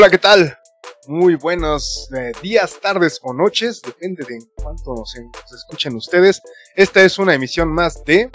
[0.00, 0.58] Hola, ¿qué tal?
[1.08, 6.40] Muy buenos eh, días, tardes o noches, depende de cuánto nos, nos escuchen ustedes.
[6.74, 8.30] Esta es una emisión más de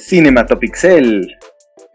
[0.00, 1.24] Cinematopixel.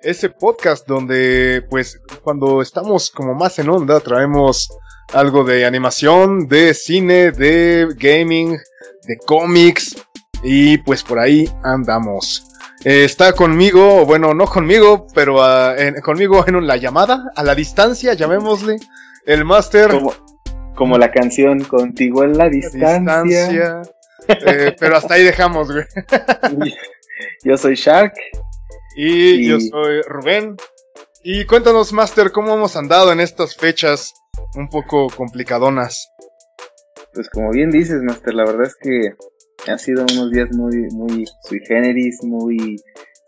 [0.01, 4.69] Ese podcast donde, pues, cuando estamos como más en onda, traemos
[5.11, 8.57] algo de animación, de cine, de gaming,
[9.05, 9.97] de cómics,
[10.43, 12.41] y pues por ahí andamos.
[12.85, 17.55] Eh, está conmigo, bueno, no conmigo, pero uh, en, conmigo en la llamada, a la
[17.55, 18.75] distancia, llamémosle,
[19.25, 19.89] el máster.
[19.89, 20.13] Como,
[20.75, 23.23] como, la canción, contigo en la distancia.
[23.23, 23.81] distancia
[24.27, 25.85] eh, pero hasta ahí dejamos, güey.
[27.43, 28.13] yo soy Shark.
[28.95, 30.55] Y, y, yo soy Rubén.
[31.23, 34.13] Y cuéntanos, Master, cómo hemos andado en estas fechas
[34.53, 36.07] un poco complicadonas.
[37.15, 39.15] Pues como bien dices, Master, la verdad es que
[39.67, 42.77] han sido unos días muy, muy sui generis, muy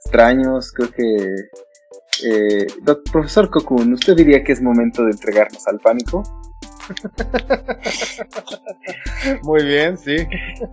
[0.03, 0.71] extraños.
[0.71, 1.35] Creo que,
[2.25, 2.67] eh,
[3.11, 6.23] profesor Kokun, ¿usted diría que es momento de entregarnos al pánico?
[9.43, 10.15] Muy bien, sí.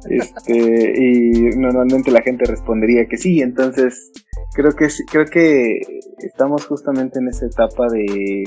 [0.08, 4.12] Este, y normalmente la gente respondería que sí, entonces
[4.55, 5.80] creo que creo que
[6.18, 8.44] estamos justamente en esa etapa de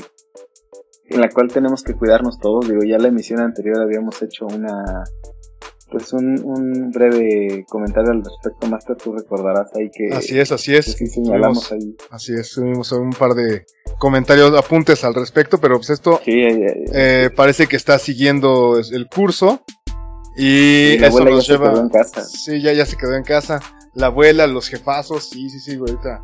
[1.10, 2.68] en la cual tenemos que cuidarnos todos.
[2.68, 5.04] Digo, ya la emisión anterior habíamos hecho una
[5.90, 10.14] pues un, un, breve comentario al respecto, Master, tú recordarás ahí que...
[10.14, 10.92] Así es, así es.
[10.92, 11.96] sí señalamos ahí.
[12.10, 13.64] Así es, tuvimos un par de
[13.98, 19.62] comentarios, apuntes al respecto, pero pues esto eh, parece que está siguiendo el curso
[20.36, 21.66] y, eso nos ya lleva...
[21.66, 22.24] Se quedó en casa.
[22.24, 23.60] Sí, ya, ya se quedó en casa.
[23.94, 26.22] La abuela, los jefazos, sí, sí, sí, ahorita.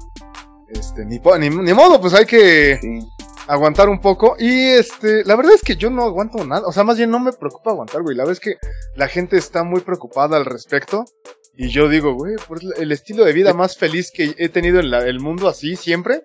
[0.68, 2.78] Este, ni, ni, ni modo, pues hay que
[3.46, 4.36] aguantar un poco.
[4.38, 6.66] Y este, la verdad es que yo no aguanto nada.
[6.66, 8.16] O sea, más bien no me preocupa aguantar, güey.
[8.16, 8.56] La verdad es que
[8.94, 11.04] la gente está muy preocupada al respecto.
[11.56, 14.92] Y yo digo, güey, pues el estilo de vida más feliz que he tenido en
[14.92, 16.24] el mundo así siempre.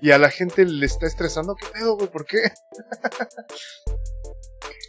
[0.00, 1.56] Y a la gente le está estresando.
[1.56, 2.08] ¿Qué pedo, güey?
[2.08, 2.38] ¿Por qué?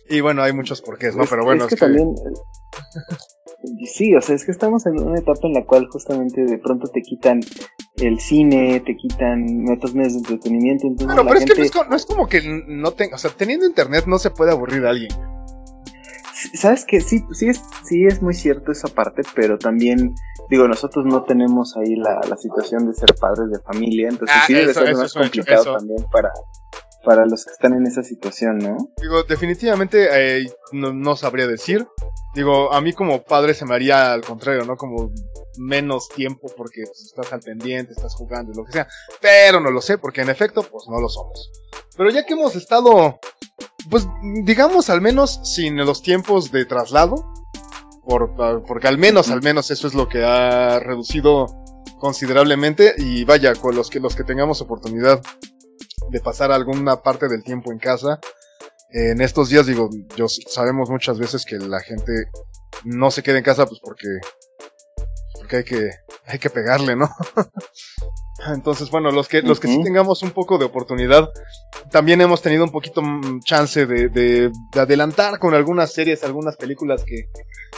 [0.09, 1.23] y bueno, hay muchos porqués, ¿no?
[1.29, 2.13] Pero bueno, es que, también.
[3.93, 6.87] Sí, o sea, es que estamos en una etapa en la cual justamente de pronto
[6.87, 7.41] te quitan
[7.97, 10.87] el cine, te quitan otros medios de entretenimiento.
[10.87, 14.17] Entonces pero es que no es, como, que no tenga, o sea, teniendo internet no
[14.17, 15.11] se puede aburrir a alguien.
[16.53, 20.15] Sabes que sí, sí es, sí es muy cierto esa parte, pero también,
[20.49, 24.43] digo, nosotros no tenemos ahí la, la situación de ser padres de familia, entonces ah,
[24.47, 26.31] sí debe ser más complicado también para,
[27.03, 28.77] para los que están en esa situación, ¿no?
[29.01, 31.87] Digo, definitivamente eh, no, sabría decir.
[32.35, 34.75] Digo, a mí como padre se me haría al contrario, ¿no?
[34.75, 35.11] Como
[35.57, 38.87] menos tiempo porque pues, estás al pendiente, estás jugando y lo que sea.
[39.21, 41.51] Pero no lo sé, porque en efecto, pues no lo somos.
[41.95, 43.19] Pero ya que hemos estado,
[43.89, 44.07] pues
[44.43, 47.33] digamos al menos sin los tiempos de traslado,
[48.05, 48.35] por,
[48.65, 51.47] porque al menos, al menos eso es lo que ha reducido
[51.99, 55.21] considerablemente y vaya, con los que los que tengamos oportunidad
[56.09, 58.19] de pasar alguna parte del tiempo en casa.
[58.91, 62.11] en estos días, digo, yo sabemos muchas veces que la gente
[62.83, 64.07] no se queda en casa pues porque
[65.39, 65.89] porque hay que
[66.25, 67.09] hay que pegarle, ¿no?
[68.53, 71.29] Entonces, bueno, los que los que sí tengamos un poco de oportunidad,
[71.91, 77.03] también hemos tenido un poquito mm, chance de, de, adelantar con algunas series, algunas películas
[77.03, 77.29] que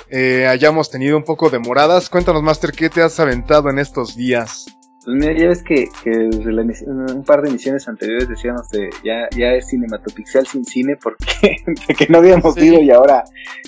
[0.09, 2.09] eh, hayamos tenido un poco demoradas.
[2.09, 4.65] Cuéntanos, Master, ¿qué te has aventado en estos días?
[5.03, 8.89] Pues mira, ya ves que, que desde la un par de emisiones anteriores decíamos de
[9.03, 11.55] ya, ya es cinematopixel sin cine porque
[11.97, 13.23] que no habíamos ido y ahora...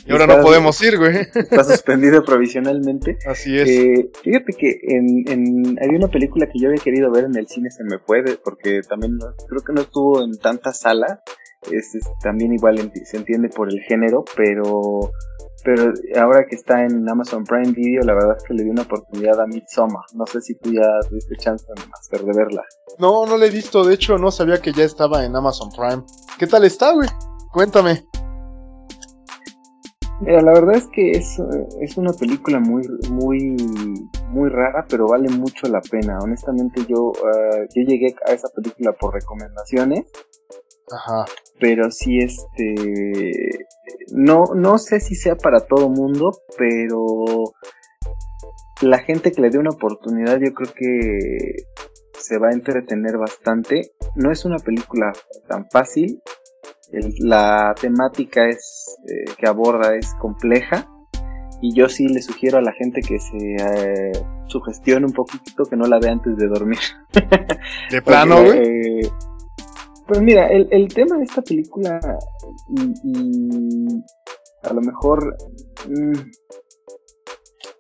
[0.05, 1.15] Y ahora no podemos ir, güey.
[1.33, 3.17] Está suspendido provisionalmente.
[3.25, 3.67] Así es.
[3.67, 7.47] Eh, fíjate que en, en, había una película que yo había querido ver en el
[7.47, 9.17] cine, se me puede, porque también
[9.47, 11.23] creo que no estuvo en tanta sala.
[11.71, 15.11] Es, también igual se entiende por el género, pero
[15.63, 18.81] pero ahora que está en Amazon Prime Video, la verdad es que le di una
[18.81, 20.03] oportunidad a Midsommar.
[20.13, 22.63] No sé si tú ya tuviste chance de verla.
[22.99, 23.83] No, no la he visto.
[23.83, 26.03] De hecho, no sabía que ya estaba en Amazon Prime.
[26.37, 27.07] ¿Qué tal está, güey?
[27.51, 28.05] Cuéntame.
[30.21, 31.37] Mira, la verdad es que es,
[31.81, 33.55] es una película muy, muy,
[34.29, 36.19] muy rara, pero vale mucho la pena.
[36.19, 40.05] Honestamente, yo, ah, yo llegué a esa película por recomendaciones
[40.91, 41.25] Ajá.
[41.59, 43.65] Pero sí, este.
[44.15, 47.25] No, no sé si sea para todo mundo, pero
[48.81, 51.55] la gente que le dé una oportunidad, yo creo que
[52.19, 53.91] se va a entretener bastante.
[54.15, 55.11] No es una película
[55.47, 56.21] tan fácil.
[57.19, 60.87] la temática es eh, que aborda es compleja.
[61.59, 64.11] Y yo sí le sugiero a la gente que se eh,
[64.47, 66.79] sugestione un poquito, que no la vea antes de dormir.
[67.89, 69.09] De plano, güey.
[70.07, 71.99] Pues mira, el, el tema de esta película
[73.03, 73.87] y,
[74.63, 75.37] a lo mejor
[75.87, 76.13] mm,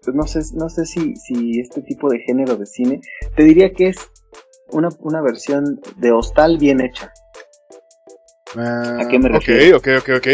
[0.03, 3.01] pues no sé, no sé si, si este tipo de género de cine,
[3.35, 3.97] te diría que es
[4.71, 7.11] una, una versión de Hostal bien hecha.
[8.55, 9.77] ¿A qué me refiero?
[9.77, 10.27] Ok, ok, ok, ok.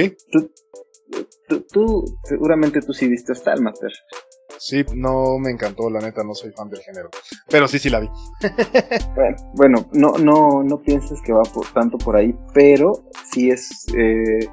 [1.47, 3.91] Tú, tú, seguramente tú sí viste Master.
[4.59, 7.09] Sí, no me encantó, la neta, no soy fan del género.
[7.50, 8.09] Pero sí, sí la vi.
[9.15, 12.91] bueno, bueno, no, no, no pienses que va por, tanto por ahí, pero
[13.31, 13.85] sí es.
[13.95, 14.47] Eh,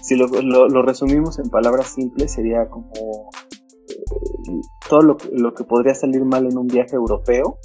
[0.00, 5.94] si lo, lo, resumimos en palabras simples, sería como eh, todo lo, lo, que podría
[5.94, 7.58] salir mal en un viaje europeo,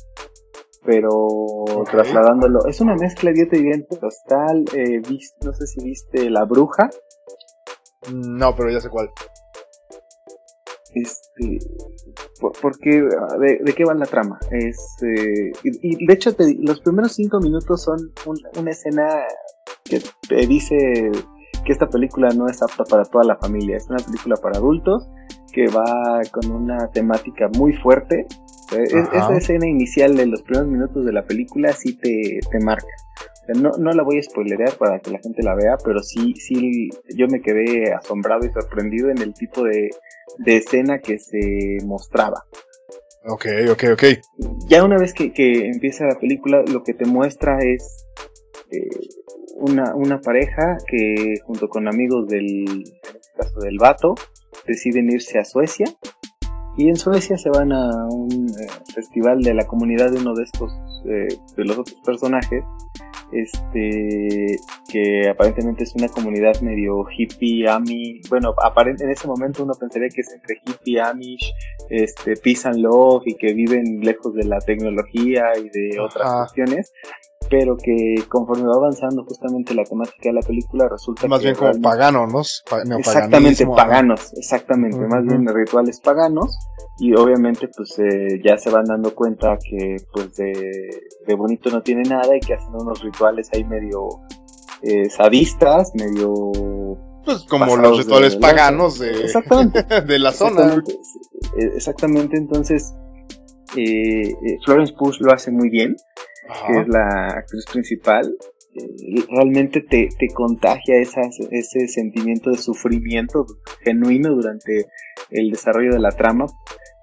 [0.84, 2.66] pero trasladándolo.
[2.68, 5.02] Es una mezcla, yo te diría, entre Postal, eh,
[5.46, 6.90] no sé si viste La Bruja.
[8.12, 9.10] No, pero ya sé cuál.
[10.94, 11.60] Este,
[12.62, 13.04] porque,
[13.40, 14.40] de, qué va la trama?
[14.52, 18.12] Este, y, de hecho, los primeros cinco minutos son
[18.58, 19.08] una escena
[19.84, 21.12] que te dice
[21.66, 23.78] que esta película no es apta para toda la familia.
[23.78, 25.08] Es una película para adultos
[25.52, 28.28] que va con una temática muy fuerte.
[28.76, 32.88] E, esa escena inicial de los primeros minutos de la película sí te, te marca.
[33.48, 36.90] No, no la voy a spoilerear para que la gente la vea, pero sí, sí,
[37.16, 39.90] yo me quedé asombrado y sorprendido en el tipo de,
[40.38, 42.46] de escena que se mostraba.
[43.26, 44.04] Ok, ok, ok.
[44.68, 45.32] Ya una vez que,
[45.68, 48.06] empieza la película, lo que te muestra es
[48.70, 48.90] eh,
[49.56, 54.16] una, una, pareja que junto con amigos del, en este caso del vato,
[54.68, 55.86] deciden irse a Suecia.
[56.76, 60.44] Y en Suecia se van a un eh, festival de la comunidad de uno de
[60.44, 60.72] estos,
[61.06, 62.64] eh, de los otros personajes,
[63.36, 64.58] este
[64.90, 70.10] que aparentemente es una comunidad medio hippie, ami, bueno, aparente, en ese momento uno pensaría
[70.10, 71.54] que es entre hippie, amish,
[71.90, 76.94] este, peace and love y que viven lejos de la tecnología y de otras cuestiones,
[77.50, 81.80] pero que conforme va avanzando justamente la temática de la película resulta más bien como
[81.82, 82.42] paganos, ¿no?
[82.98, 86.58] Exactamente, paganos, exactamente, más bien rituales paganos
[87.00, 90.54] y obviamente pues eh, ya se van dando cuenta que pues de,
[91.26, 94.08] de, bonito no tiene nada y que hacen unos rituales ahí medio
[94.82, 96.34] eh, sadistas, medio
[97.26, 99.14] pues como los rituales paganos de,
[100.08, 100.84] de la zona.
[101.76, 102.94] Exactamente, entonces
[103.76, 105.96] eh, eh, Florence Pugh lo hace muy bien,
[106.68, 108.36] que es la actriz principal.
[109.30, 113.46] realmente te, te contagia ese sentimiento de sufrimiento
[113.84, 114.86] genuino durante
[115.30, 116.46] el desarrollo de la trama,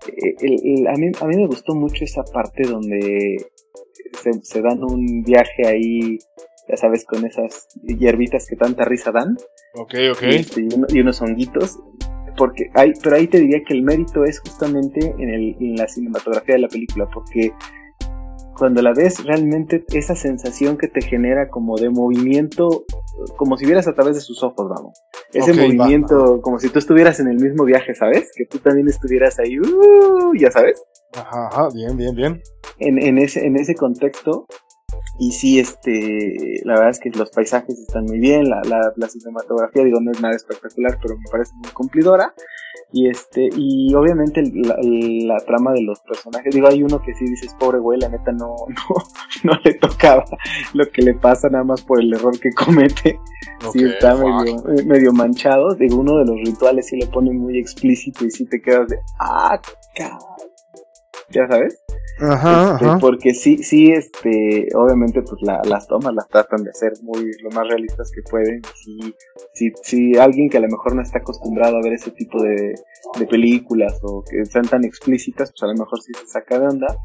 [0.07, 3.37] eh, a, mí, a mí me gustó mucho esa parte donde
[4.43, 6.19] se, dan un viaje ahí,
[6.69, 9.37] ya sabes, con esas hierbitas que tanta risa dan.
[9.75, 10.23] Ok, ok.
[10.23, 11.79] Este, y, unos honguitos.
[12.37, 15.87] Porque hay, pero ahí te diría que el mérito es justamente en, el, en la
[15.87, 17.53] cinematografía de la película, porque
[18.61, 22.85] cuando la ves, realmente esa sensación que te genera como de movimiento,
[23.39, 25.01] como si vieras a través de sus ojos, vamos.
[25.33, 28.31] Ese movimiento, como si tú estuvieras en el mismo viaje, ¿sabes?
[28.37, 30.85] Que tú también estuvieras ahí, uh, ya sabes.
[31.15, 32.43] Ajá, ajá, bien, bien, bien.
[32.79, 34.47] En, en, ese, en ese contexto,
[35.19, 39.09] y sí, este, la verdad es que los paisajes están muy bien, la, la, la
[39.09, 42.35] cinematografía, digo, no es nada espectacular, pero me parece muy cumplidora.
[42.93, 47.55] Y este, y obviamente la, trama de los personajes, digo, hay uno que sí dices,
[47.59, 50.25] pobre güey, la neta no, no, no le tocaba
[50.75, 53.19] lo que le pasa nada más por el error que comete.
[53.73, 55.75] sí está medio, medio manchado.
[55.75, 58.99] Digo, uno de los rituales sí le ponen muy explícito y sí te quedas de,
[59.21, 59.61] ah,
[61.31, 61.83] ya sabes.
[62.21, 67.31] Ajá, este, Porque sí, sí, este, obviamente, pues las tomas las tratan de hacer muy
[67.43, 68.63] lo más realistas que pueden.
[68.75, 69.15] Si,
[69.55, 72.75] si, si alguien que a lo mejor no está acostumbrado a ver ese tipo de,
[73.19, 76.67] de películas o que sean tan explícitas, pues a lo mejor sí se saca de
[76.67, 76.99] onda.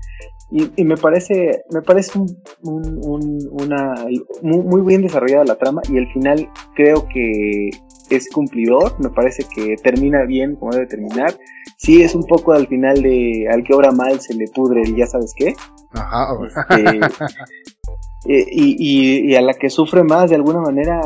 [0.51, 3.95] Y, y me parece, me parece un, un, una
[4.41, 7.71] muy, muy bien desarrollada la trama y al final creo que
[8.09, 11.37] es cumplidor, me parece que termina bien como debe terminar.
[11.77, 14.95] Sí, es un poco al final de al que obra mal se le pudre el
[14.95, 15.53] ya sabes qué.
[15.93, 16.27] Ajá.
[16.45, 16.99] Este,
[18.29, 20.99] eh, y, y, a la que sufre más de alguna manera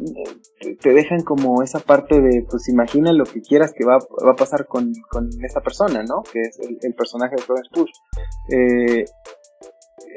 [0.00, 4.32] eh, te dejan como esa parte de pues imagina lo que quieras que va, va
[4.32, 6.22] a pasar con, con esta persona, ¿no?
[6.32, 7.88] Que es el, personaje de Florence Pugh.
[8.50, 9.04] Eh,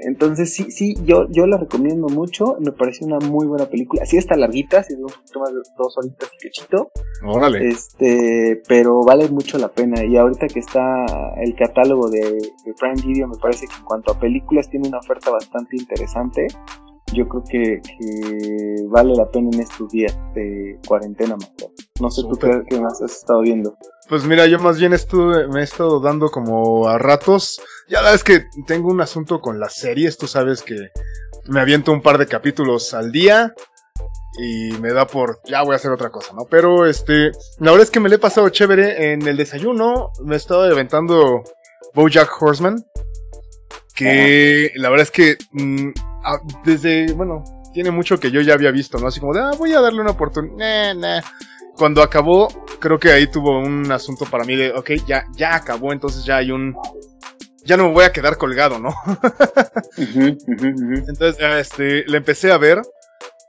[0.02, 4.06] entonces sí, sí, yo, yo la recomiendo mucho, me parece una muy buena película.
[4.06, 6.92] Sí está larguita, sí un poquito más de dos horitas y quechito.
[7.26, 7.68] Órale.
[7.68, 10.04] Este, pero vale mucho la pena.
[10.04, 11.06] Y ahorita que está
[11.38, 15.00] el catálogo de, de Prime Video, me parece que en cuanto a películas tiene una
[15.00, 16.48] oferta bastante interesante
[17.14, 17.82] yo creo que,
[18.90, 21.36] vale la pena en estos días de cuarentena,
[22.00, 23.78] No sé tú qué, más has estado viendo.
[24.10, 27.62] Pues mira, yo más bien estuve, me he estado dando como a ratos.
[27.90, 30.76] Ya la vez que tengo un asunto con las series, tú sabes que
[31.48, 33.54] me aviento un par de capítulos al día
[34.38, 36.46] y me da por ya voy a hacer otra cosa, ¿no?
[36.50, 40.36] Pero este, la verdad es que me le he pasado chévere en el desayuno, me
[40.36, 41.44] he estado aventando
[41.94, 42.84] BoJack Horseman,
[43.96, 45.90] que la verdad es que mm,
[46.64, 47.44] Desde, bueno,
[47.74, 49.08] tiene mucho que yo ya había visto, ¿no?
[49.08, 50.58] Así como de, ah, voy a darle una oportunidad.
[50.58, 51.22] Nah, nah.
[51.76, 52.48] Cuando acabó,
[52.80, 56.38] creo que ahí tuvo un asunto para mí de, ok, ya, ya acabó, entonces ya
[56.38, 56.76] hay un,
[57.68, 58.96] ya no me voy a quedar colgado, ¿no?
[59.98, 62.82] Entonces, este, le empecé a ver.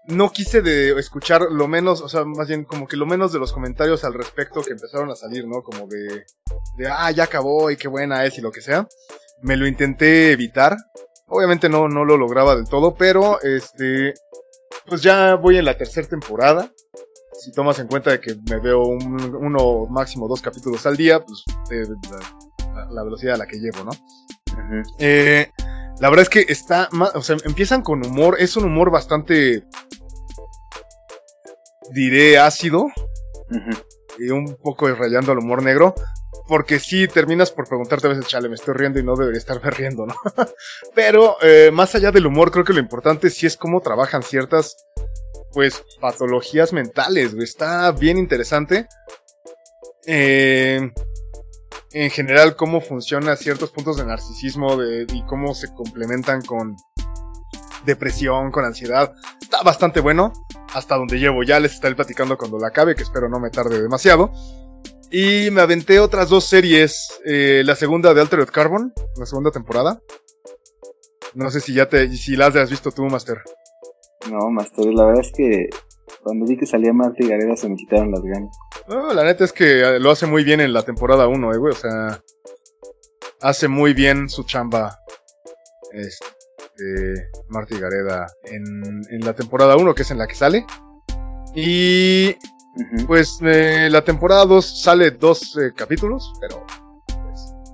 [0.07, 3.39] No quise de escuchar lo menos, o sea, más bien como que lo menos de
[3.39, 5.63] los comentarios al respecto que empezaron a salir, ¿no?
[5.63, 6.25] Como de,
[6.79, 8.89] de ah, ya acabó y qué buena es y lo que sea.
[9.43, 10.77] Me lo intenté evitar.
[11.29, 14.15] Obviamente no, no lo lograba del todo, pero este,
[14.87, 16.73] pues ya voy en la tercera temporada.
[17.41, 21.45] Si tomas en cuenta de que me veo uno, máximo dos capítulos al día, pues
[21.71, 21.85] eh,
[22.91, 23.91] la, velocidad a la que llevo, ¿no?
[24.99, 25.51] Eh,
[26.01, 29.65] la verdad es que está, o sea, empiezan con humor, es un humor bastante,
[31.93, 32.89] diré, ácido.
[34.19, 35.95] Y un poco rayando al humor negro.
[36.49, 39.71] Porque sí terminas por preguntarte a veces, chale, me estoy riendo y no debería estarme
[39.71, 40.15] riendo, ¿no?
[40.95, 44.77] Pero eh, más allá del humor, creo que lo importante sí es cómo trabajan ciertas,
[45.53, 48.89] pues, patologías mentales, Está bien interesante.
[50.07, 50.91] Eh,
[51.93, 56.77] en general cómo funciona ciertos puntos de narcisismo y cómo se complementan con
[57.85, 59.15] depresión, con ansiedad.
[59.41, 60.33] Está bastante bueno.
[60.75, 61.43] Hasta donde llevo.
[61.43, 64.31] Ya les estaré platicando cuando la acabe, que espero no me tarde demasiado.
[65.11, 67.21] Y me aventé otras dos series.
[67.25, 70.03] Eh, la segunda de Altered Carbon, la segunda temporada.
[71.35, 73.43] No sé si ya te, si las has visto tú, Master.
[74.31, 75.69] No, Master, la verdad es que
[76.23, 78.55] cuando vi que salía Marta y Gareda se me quitaron las ganas.
[78.87, 81.59] No, la neta es que eh, lo hace muy bien en la temporada 1, eh,
[81.59, 81.73] güey.
[81.73, 82.23] O sea,
[83.41, 84.99] hace muy bien su chamba.
[85.93, 90.67] Este, Marta y Gareda en, en la temporada 1, que es en la que sale.
[91.55, 92.37] Y
[93.07, 96.65] pues eh, la temporada 2 sale dos eh, capítulos, pero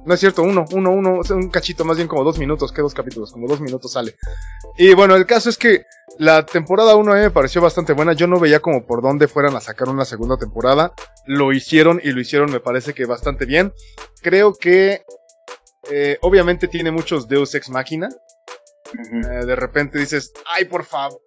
[0.04, 2.92] no es cierto, uno, uno, uno, un cachito, más bien como dos minutos, que dos
[2.92, 4.14] capítulos, como dos minutos sale.
[4.76, 5.84] Y bueno, el caso es que
[6.18, 9.28] la temporada 1 a mí me pareció bastante buena, yo no veía como por dónde
[9.28, 10.92] fueran a sacar una segunda temporada,
[11.26, 13.72] lo hicieron y lo hicieron me parece que bastante bien.
[14.22, 15.02] Creo que
[15.90, 18.08] eh, obviamente tiene muchos Deus Ex Máquina.
[18.94, 21.20] Eh, de repente dices, ay, por favor.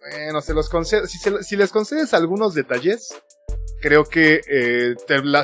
[0.00, 3.14] Bueno, se los concedo, si, si, les concedes algunos detalles,
[3.82, 4.94] creo que eh,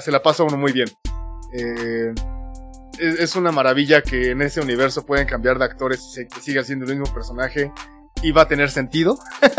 [0.00, 0.88] se la pasa uno muy bien.
[1.52, 2.14] Eh,
[2.98, 6.62] es, una maravilla que en ese universo pueden cambiar de actores y se, que siga
[6.64, 7.70] siendo el mismo personaje
[8.22, 9.18] y va a tener sentido.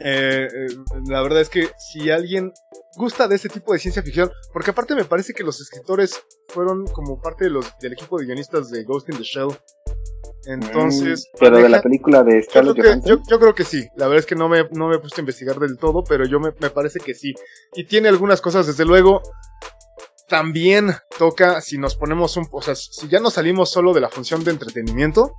[0.00, 0.68] Eh, eh,
[1.06, 2.52] la verdad es que si alguien
[2.96, 6.86] gusta de ese tipo de ciencia ficción, porque aparte me parece que los escritores fueron
[6.86, 9.48] como parte de los, del equipo de guionistas de Ghost in the Shell.
[10.48, 11.28] Entonces.
[11.34, 13.86] Mm, pero de la película de Scarlett yo creo, que, yo, creo que sí.
[13.96, 16.24] La verdad es que no me, no me he puesto a investigar del todo, pero
[16.26, 17.34] yo me, me parece que sí.
[17.74, 19.22] Y tiene algunas cosas, desde luego
[20.26, 24.08] también toca, si nos ponemos un, o sea, si ya no salimos solo de la
[24.08, 25.36] función de entretenimiento,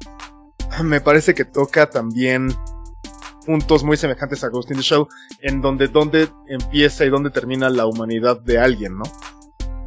[0.84, 2.50] me parece que toca también
[3.46, 5.06] puntos muy semejantes a Ghost in the Shell,
[5.42, 9.04] en donde, donde empieza y donde termina la humanidad de alguien, ¿no?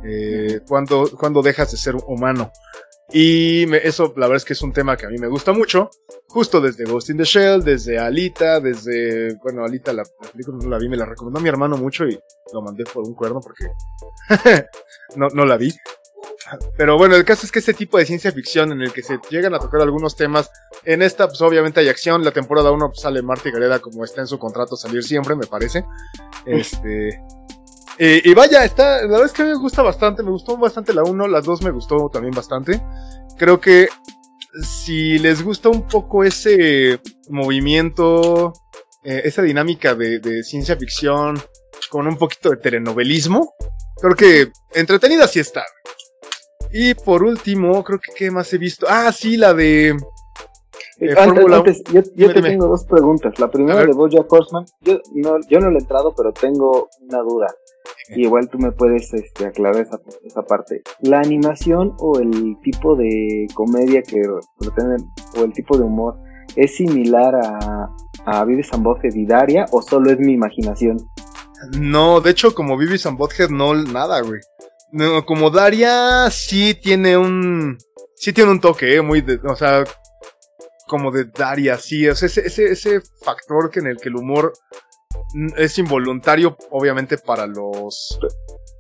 [0.05, 2.51] Eh, cuando, cuando dejas de ser humano.
[3.13, 5.91] Y eso, la verdad es que es un tema que a mí me gusta mucho.
[6.29, 9.35] Justo desde Ghost in the Shell, desde Alita, desde.
[9.43, 10.03] Bueno, Alita, la,
[10.33, 12.19] película no la vi, me la recomendó mi hermano mucho y
[12.55, 13.67] lo mandé por un cuerno porque.
[15.17, 15.75] no, no la vi.
[16.77, 19.19] Pero bueno, el caso es que este tipo de ciencia ficción en el que se
[19.31, 20.51] llegan a tocar algunos temas,
[20.85, 24.23] en esta pues obviamente hay acción, la temporada 1 pues, sale Marty Gareda como está
[24.23, 25.85] en su contrato salir siempre, me parece.
[26.47, 27.21] Este...
[28.05, 31.29] y vaya, está, la verdad es que me gusta bastante, me gustó bastante la 1,
[31.29, 32.83] las 2 me gustó también bastante.
[33.39, 33.89] Creo que
[34.63, 38.53] si les gusta un poco ese movimiento,
[39.05, 41.41] eh, esa dinámica de, de ciencia ficción
[41.91, 43.55] con un poquito de telenovelismo,
[44.01, 45.65] creo que entretenida sí está.
[46.73, 48.87] Y por último, creo que qué más he visto.
[48.89, 49.95] Ah, sí, la de.
[50.99, 53.39] Eh, antes, yo, te tengo dos preguntas.
[53.39, 54.65] La primera de Bojack Horseman.
[54.81, 57.47] Yo no, yo no le he entrado, pero tengo una duda.
[58.09, 60.83] Y igual tú me puedes este, aclarar esa, esa parte.
[61.01, 64.21] ¿La animación o el tipo de comedia que
[64.59, 66.19] pretenden, o el tipo de humor,
[66.57, 67.89] es similar a,
[68.27, 68.87] a Vives and
[69.27, 70.99] Daria o solo es mi imaginación?
[71.79, 74.41] No, de hecho, como Vivis and Bothead, no nada, güey.
[74.91, 77.79] No, como Daria sí tiene un.
[78.17, 79.21] Sí tiene un toque, eh, muy.
[79.21, 79.85] De, o sea.
[80.93, 82.07] Como de Daria, sí.
[82.07, 84.53] O sea, ese, ese, ese factor que en el que el humor
[85.57, 88.21] es involuntario, obviamente, para los.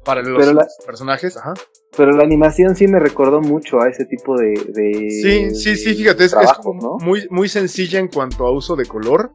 [0.04, 1.54] Para los personajes, ajá.
[1.96, 4.50] Pero la animación sí me recordó mucho a ese tipo de.
[4.74, 8.84] de sí, sí, sí, fíjate, es, como muy, muy sencilla en cuanto a uso de
[8.84, 9.32] color.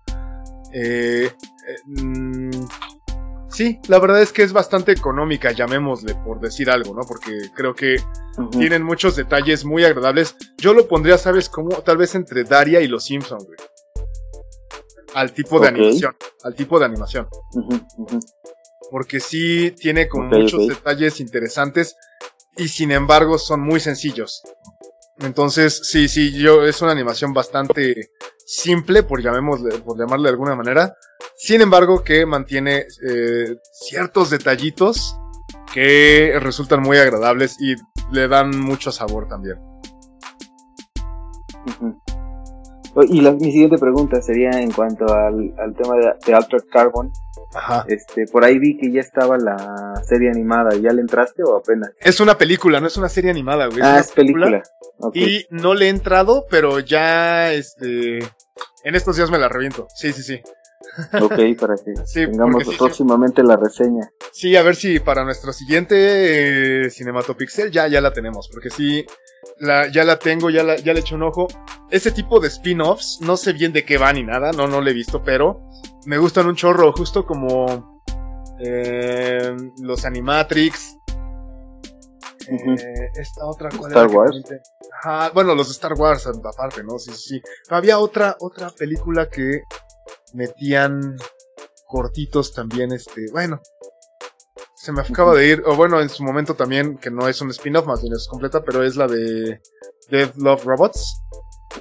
[0.72, 2.52] Eh, eh mm,
[3.58, 7.02] Sí, la verdad es que es bastante económica, llamémosle, por decir algo, ¿no?
[7.08, 7.96] Porque creo que
[8.52, 10.36] Tienen muchos detalles muy agradables.
[10.60, 11.70] Yo lo pondría, ¿sabes cómo?
[11.82, 13.58] Tal vez entre Daria y los Simpsons, güey.
[15.16, 16.16] Al tipo de animación.
[16.44, 17.28] Al tipo de animación.
[18.92, 21.96] Porque sí tiene como muchos detalles interesantes
[22.58, 24.44] y sin embargo son muy sencillos.
[25.20, 28.12] Entonces, sí, sí, yo es una animación bastante
[28.46, 30.96] simple, por, llamémosle, por llamarle de alguna manera.
[31.36, 35.18] Sin embargo, que mantiene eh, ciertos detallitos
[35.74, 37.76] que resultan muy agradables y
[38.12, 39.58] le dan mucho sabor también.
[43.10, 47.12] Y la, mi siguiente pregunta sería en cuanto al, tema de, de Altered Carbon.
[47.54, 47.86] Ajá.
[47.88, 50.76] Este, por ahí vi que ya estaba la serie animada.
[50.76, 51.92] ¿Ya le entraste o apenas?
[52.00, 53.82] Es una película, no es una serie animada, güey.
[53.84, 54.64] Ah, es, película.
[55.14, 58.20] Y no le he entrado, pero ya, este,
[58.84, 59.88] en estos días me la reviento.
[59.96, 60.42] Sí, sí, sí.
[61.22, 64.10] Ok, para que tengamos próximamente la reseña.
[64.32, 69.06] Sí, a ver si para nuestro siguiente eh, Cinematopixel ya, ya la tenemos, porque sí,
[69.60, 71.48] la, ya la tengo, ya, la, ya le echo un ojo.
[71.90, 74.90] Ese tipo de spin-offs, no sé bien de qué va ni nada, no, no lo
[74.90, 75.62] he visto, pero
[76.06, 78.02] me gustan un chorro, justo como
[78.60, 80.97] eh, los Animatrix.
[82.50, 84.44] Eh, esta otra Star Wars.
[85.34, 86.98] bueno, los Star Wars aparte, ¿no?
[87.00, 87.42] Sí, sí, sí.
[87.70, 89.62] Había otra, otra película que
[90.34, 91.18] metían
[91.88, 93.62] cortitos también, este, bueno,
[94.76, 97.50] se me acaba de ir, o bueno, en su momento también, que no es un
[97.50, 99.60] spin-off, más bien es completa, pero es la de
[100.10, 101.22] Death Love Robots.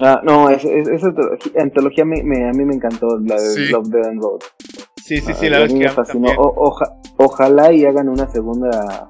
[0.01, 1.13] Ah, no, esa
[1.59, 4.53] antología, me, a mí me encantó, la de Love, Death and Robots.
[5.03, 6.29] Sí, sí, sí, la verdad es que fascinó.
[7.17, 9.07] ojalá y hagan una segunda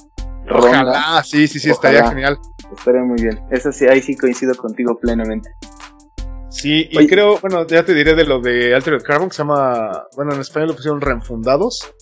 [0.49, 2.37] Ojalá, sí, sí, sí, estaría genial.
[2.77, 3.39] Estaría muy bien.
[3.51, 5.49] Eso sí, ahí sí coincido contigo plenamente.
[6.49, 10.07] Sí, y creo, bueno, ya te diré de lo de Altered Carbon, que se llama,
[10.15, 11.93] bueno, en español lo pusieron Reenfundados.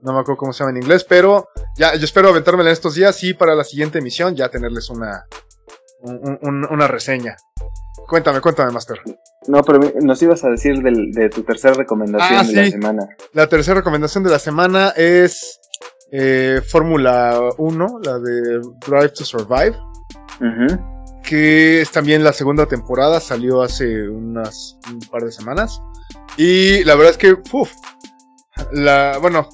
[0.00, 2.94] No me acuerdo cómo se llama en inglés, pero ya, yo espero aventármela en estos
[2.94, 5.26] días y para la siguiente emisión ya tenerles una,
[6.00, 7.36] una reseña.
[8.08, 9.00] Cuéntame, cuéntame, Master.
[9.48, 13.08] No, pero nos ibas a decir de tu tercera recomendación ah, de la semana.
[13.32, 15.60] La tercera recomendación de la semana es
[16.10, 19.76] eh, Fórmula 1, la de Drive to Survive.
[21.22, 25.80] Que es también la segunda temporada, salió hace unas un par de semanas.
[26.36, 27.72] Y la verdad es que, uf,
[28.72, 29.48] la, bueno,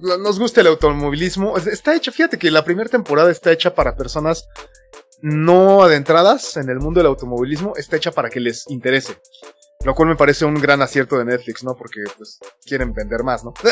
[0.00, 1.56] nos gusta el automovilismo.
[1.56, 4.46] Está hecho, fíjate que la primera temporada está hecha para personas
[5.22, 9.16] no adentradas en el mundo del automovilismo, está hecha para que les interese.
[9.84, 11.74] Lo cual me parece un gran acierto de Netflix, ¿no?
[11.74, 13.54] Porque pues quieren vender más, ¿no?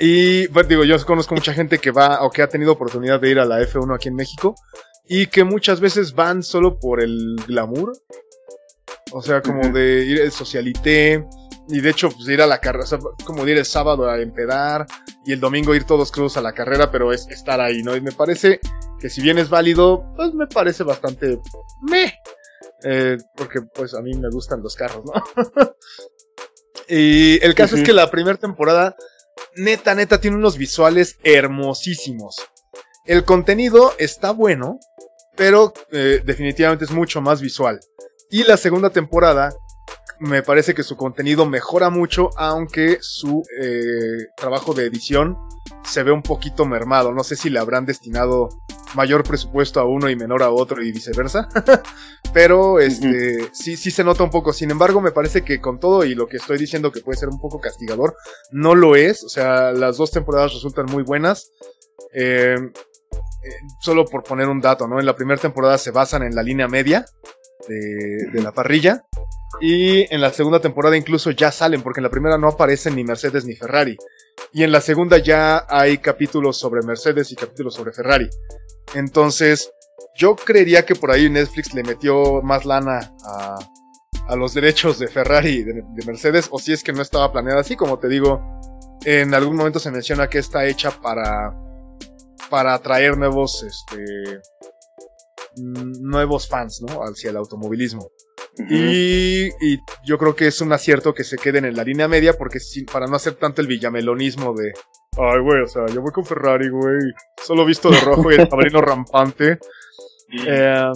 [0.00, 3.30] y bueno, digo, yo conozco mucha gente que va o que ha tenido oportunidad de
[3.30, 4.54] ir a la F1 aquí en México
[5.06, 7.92] y que muchas veces van solo por el glamour.
[9.12, 11.24] O sea, como de ir al socialité
[11.68, 14.20] y de hecho pues, ir a la carrera, o sea, como ir el sábado a
[14.20, 14.86] empedar
[15.24, 17.96] y el domingo ir todos crudos a la carrera, pero es estar ahí, ¿no?
[17.96, 18.60] Y me parece
[18.98, 21.38] que si bien es válido, pues me parece bastante
[21.82, 22.12] meh.
[22.82, 25.12] Eh, porque pues a mí me gustan los carros, ¿no?
[26.88, 28.94] y el caso es que la primera temporada
[29.56, 32.36] neta, neta, tiene unos visuales hermosísimos.
[33.04, 34.78] El contenido está bueno,
[35.36, 37.80] pero eh, definitivamente es mucho más visual.
[38.30, 39.54] Y la segunda temporada
[40.18, 45.36] me parece que su contenido mejora mucho, aunque su eh, trabajo de edición
[45.84, 47.12] se ve un poquito mermado.
[47.12, 48.48] No sé si le habrán destinado
[48.94, 51.48] mayor presupuesto a uno y menor a otro y viceversa.
[52.32, 54.52] Pero este sí, sí se nota un poco.
[54.52, 57.28] Sin embargo, me parece que con todo y lo que estoy diciendo que puede ser
[57.28, 58.16] un poco castigador,
[58.50, 59.22] no lo es.
[59.24, 61.52] O sea, las dos temporadas resultan muy buenas.
[62.12, 64.98] Eh, eh, solo por poner un dato, ¿no?
[64.98, 67.04] En la primera temporada se basan en la línea media
[67.68, 69.04] de, de la parrilla.
[69.60, 73.04] Y en la segunda temporada incluso ya salen, porque en la primera no aparecen ni
[73.04, 73.96] Mercedes ni Ferrari.
[74.52, 78.28] Y en la segunda ya hay capítulos sobre Mercedes y capítulos sobre Ferrari.
[78.94, 79.70] Entonces,
[80.16, 83.56] yo creería que por ahí Netflix le metió más lana a,
[84.28, 87.60] a los derechos de Ferrari y de, Mercedes, o si es que no estaba planeada
[87.60, 88.42] así, como te digo,
[89.04, 91.54] en algún momento se menciona que está hecha para,
[92.48, 94.40] para atraer nuevos, este,
[95.56, 97.00] nuevos fans, ¿no?
[97.02, 98.10] Hacia el automovilismo
[98.58, 102.58] y, yo creo que es un acierto que se queden en la línea media porque
[102.92, 104.72] para no hacer tanto el villamelonismo de,
[105.18, 106.98] ay, güey, o sea, yo voy con Ferrari, güey,
[107.42, 109.58] solo visto de rojo y el tablero rampante.
[110.46, 110.92] Eh,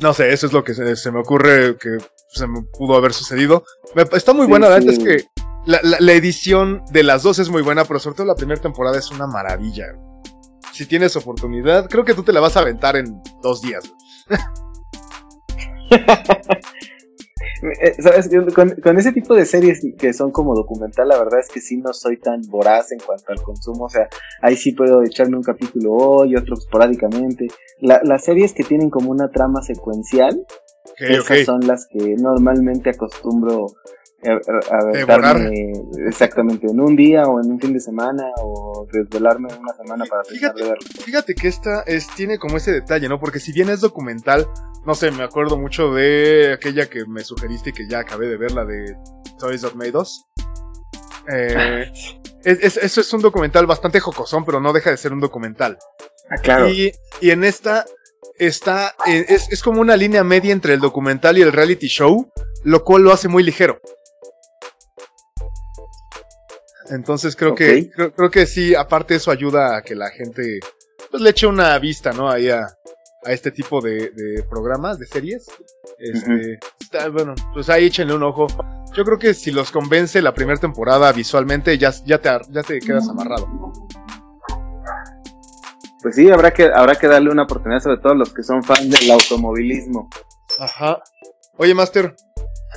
[0.00, 3.64] no sé, eso es lo que se, me ocurre que se me pudo haber sucedido.
[4.12, 5.24] está muy buena, la verdad es que
[5.66, 9.10] la, edición de las dos es muy buena, pero sobre todo la primera temporada es
[9.10, 9.86] una maravilla.
[10.78, 13.82] Si tienes oportunidad, creo que tú te la vas a aventar en dos días.
[17.98, 18.30] ¿sabes?
[18.54, 21.92] Con, ese tipo de series que son como documental, la verdad es que sí no
[21.92, 23.86] soy tan voraz en cuanto al consumo.
[23.86, 24.08] O sea,
[24.40, 27.48] ahí sí puedo echarme un capítulo hoy, otro esporádicamente.
[27.80, 30.46] las series que tienen como una trama secuencial,
[30.96, 33.66] esas son las que normalmente acostumbro
[34.24, 35.72] a, darme
[36.06, 40.24] exactamente en un día o en un fin de semana o desvelarme una semana para
[40.24, 40.86] fíjate, de verlo.
[41.04, 43.20] Fíjate que esta es, tiene como ese detalle, ¿no?
[43.20, 44.48] Porque si bien es documental,
[44.84, 48.36] no sé, me acuerdo mucho de aquella que me sugeriste y que ya acabé de
[48.36, 48.96] ver, la de
[49.38, 50.26] Toys That Made Us.
[51.32, 51.92] Eh,
[52.44, 55.78] eso es un documental bastante jocosón, pero no deja de ser un documental.
[56.30, 56.68] Ah, claro.
[56.68, 57.86] Y, y en esta
[58.36, 62.32] está, eh, es, es como una línea media entre el documental y el reality show,
[62.64, 63.80] lo cual lo hace muy ligero.
[66.90, 70.60] Entonces creo que creo, que sí, aparte eso ayuda a que la gente
[71.10, 72.30] pues le eche una vista, ¿no?
[72.30, 72.66] Ahí a,
[73.24, 75.46] este tipo de, programas, de series.
[75.98, 76.58] Este,
[77.10, 78.46] bueno, pues ahí échenle un ojo.
[78.94, 82.78] Yo creo que si los convence la primera temporada visualmente, ya, ya, te, ya te
[82.78, 83.46] quedas amarrado.
[86.02, 88.88] Pues sí, habrá que, habrá que darle una oportunidad, sobre todo los que son fans
[88.88, 90.08] del automovilismo.
[90.58, 91.02] Ajá.
[91.56, 92.14] Oye, Master,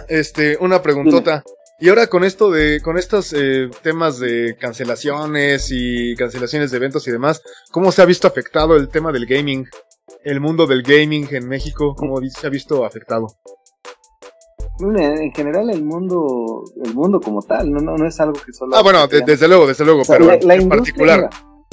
[0.08, 1.44] este, una preguntota.
[1.84, 7.08] Y ahora con esto de, con estos eh, temas de cancelaciones y cancelaciones de eventos
[7.08, 7.42] y demás,
[7.72, 9.66] ¿cómo se ha visto afectado el tema del gaming?
[10.24, 13.26] El mundo del gaming en México, ¿cómo se ha visto afectado?
[14.80, 18.78] En general el mundo, el mundo como tal, no, no, es algo que solo...
[18.78, 21.32] Ah, bueno, desde luego, desde luego, pero en particular...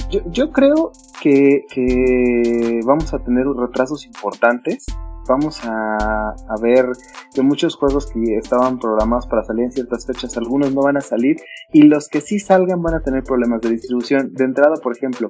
[0.09, 0.91] Yo, yo creo
[1.21, 4.87] que, que vamos a tener retrasos importantes
[5.29, 6.87] vamos a, ver
[7.33, 11.01] que muchos juegos que estaban programados para salir en ciertas fechas, algunos no van a
[11.01, 11.37] salir
[11.71, 14.33] y los que sí salgan van a tener problemas de distribución.
[14.33, 15.29] De entrada, por ejemplo,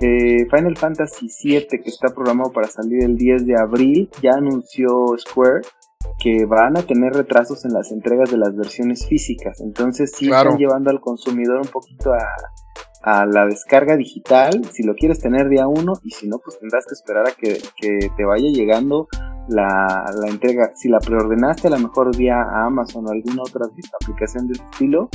[0.00, 4.88] eh, Final Fantasy VII, que está programado para salir el 10 de abril, ya anunció
[5.18, 5.62] Square
[6.18, 9.60] que van a tener retrasos en las entregas de las versiones físicas.
[9.60, 12.26] Entonces sí están llevando al consumidor un poquito a,
[13.02, 16.86] a la descarga digital si lo quieres tener día uno y si no pues tendrás
[16.86, 19.08] que esperar a que, que te vaya llegando
[19.48, 20.72] la, entrega.
[20.74, 23.66] Si la preordenaste a lo mejor vía Amazon o alguna otra
[24.00, 25.08] aplicación de estilo,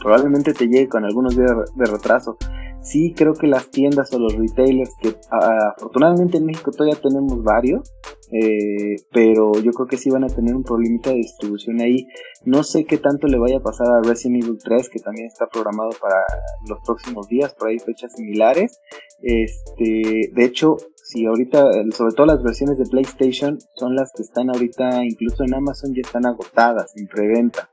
[0.00, 2.36] probablemente te llegue con algunos días de retraso.
[2.82, 7.92] Sí creo que las tiendas o los retailers, que afortunadamente en México todavía tenemos varios,
[8.32, 12.06] eh, pero yo creo que sí van a tener un problemita de distribución ahí.
[12.44, 15.46] No sé qué tanto le vaya a pasar a Resident Evil 3, que también está
[15.46, 16.22] programado para
[16.68, 18.80] los próximos días, por ahí fechas similares.
[19.22, 20.76] Este, de hecho,
[21.10, 25.54] si ahorita, sobre todo las versiones de PlayStation, son las que están ahorita, incluso en
[25.54, 27.68] Amazon, ya están agotadas en preventa.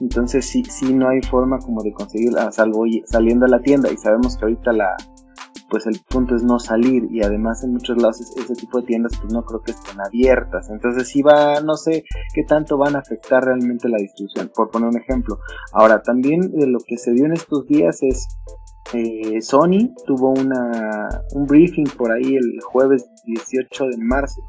[0.00, 3.90] Entonces sí, sí no hay forma como de conseguirla, salvo saliendo a la tienda.
[3.90, 4.96] Y sabemos que ahorita la,
[5.70, 9.12] pues el punto es no salir y además en muchos lados ese tipo de tiendas
[9.18, 12.98] pues no creo que estén abiertas entonces sí va no sé qué tanto van a
[12.98, 15.38] afectar realmente la distribución por poner un ejemplo
[15.72, 18.28] ahora también de lo que se dio en estos días es
[18.94, 24.42] eh, Sony tuvo una, un briefing por ahí el jueves 18 de marzo,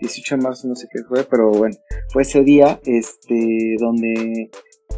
[0.00, 1.76] 18 de marzo no sé qué fue, pero bueno,
[2.12, 4.50] fue ese día este donde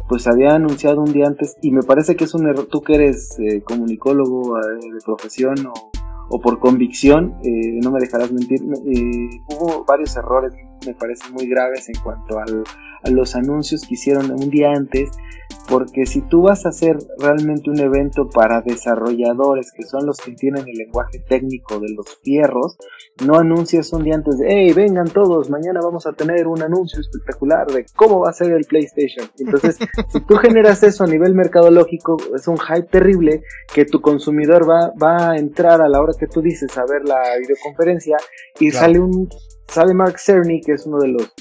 [0.07, 2.95] pues había anunciado un día antes y me parece que es un error, tú que
[2.95, 4.61] eres eh, comunicólogo eh,
[4.93, 10.53] de profesión o, por convicción, eh, no me dejarás mentir, hubo varios errores
[10.85, 12.63] me parecen muy graves en cuanto al,
[13.03, 15.09] a los anuncios que hicieron un día antes
[15.67, 20.33] porque si tú vas a hacer realmente un evento para desarrolladores que son los que
[20.33, 22.77] tienen el lenguaje técnico de los fierros,
[23.25, 26.99] no anuncias un día antes de, hey, vengan todos, mañana vamos a tener un anuncio
[26.99, 29.29] espectacular de cómo va a ser el PlayStation.
[29.37, 29.77] Entonces,
[30.09, 33.41] si tú generas eso a nivel mercadológico, es un hype terrible
[33.73, 37.03] que tu consumidor va, va a entrar a la hora que tú dices a ver
[37.05, 38.17] la videoconferencia
[38.59, 39.29] y sale un,
[39.67, 41.33] sale Mark Cerny, que es uno de los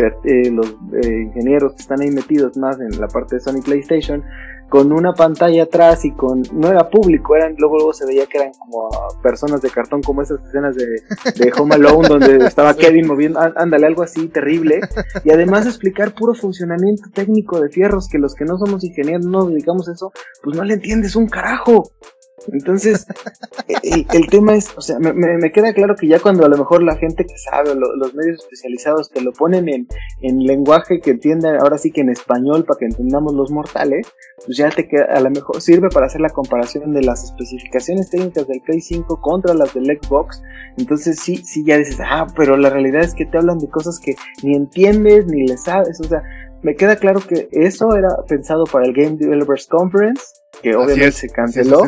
[0.00, 0.66] eh, los
[1.02, 4.24] eh, ingenieros que están ahí metidos más en la parte de Sony PlayStation,
[4.72, 8.38] con una pantalla atrás y con, no era público, eran, luego, luego se veía que
[8.38, 8.88] eran como
[9.22, 13.86] personas de cartón, como esas escenas de, de Home Alone donde estaba Kevin moviendo, ándale,
[13.86, 14.80] algo así terrible,
[15.24, 19.40] y además explicar puro funcionamiento técnico de fierros, que los que no somos ingenieros no
[19.40, 20.10] nos dedicamos a eso,
[20.42, 21.92] pues no le entiendes un carajo.
[22.52, 23.06] Entonces,
[23.82, 26.96] el, tema es, o sea, me, queda claro que ya cuando a lo mejor la
[26.96, 29.86] gente que sabe, los medios especializados te lo ponen en,
[30.20, 34.06] en lenguaje que entienda, ahora sí que en español, para que entendamos los mortales,
[34.44, 38.10] pues ya te queda, a lo mejor sirve para hacer la comparación de las especificaciones
[38.10, 40.42] técnicas del Play 5 contra las del Xbox.
[40.76, 44.00] Entonces sí, sí ya dices, ah, pero la realidad es que te hablan de cosas
[44.00, 46.22] que ni entiendes ni le sabes, o sea,
[46.62, 50.22] me queda claro que eso era pensado para el Game Developers Conference,
[50.62, 51.82] que obviamente se canceló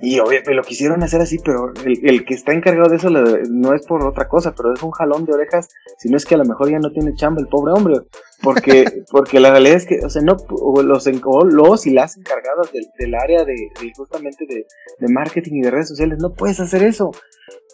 [0.00, 3.86] Y obviamente lo quisieron hacer así, pero el, que está encargado de eso no es
[3.86, 6.44] por otra cosa, pero es un jalón de orejas, si no es que a lo
[6.44, 7.96] mejor ya no tiene chamba el pobre hombre,
[8.42, 10.36] porque porque la realidad es que, o sea, no,
[10.82, 16.18] los, los y las encargadas del, área de, justamente de, marketing y de redes sociales,
[16.20, 17.10] no puedes hacer eso.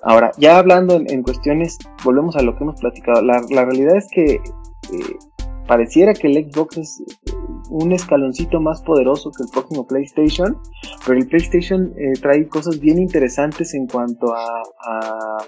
[0.02, 4.34] Ahora, ya hablando en, cuestiones, volvemos a lo que hemos platicado, la, realidad es que
[4.34, 4.40] eh,
[5.66, 7.02] pareciera que el Xbox es
[7.70, 10.58] un escaloncito más poderoso que el próximo PlayStation,
[11.06, 15.38] pero el PlayStation eh, trae cosas bien interesantes en cuanto a, a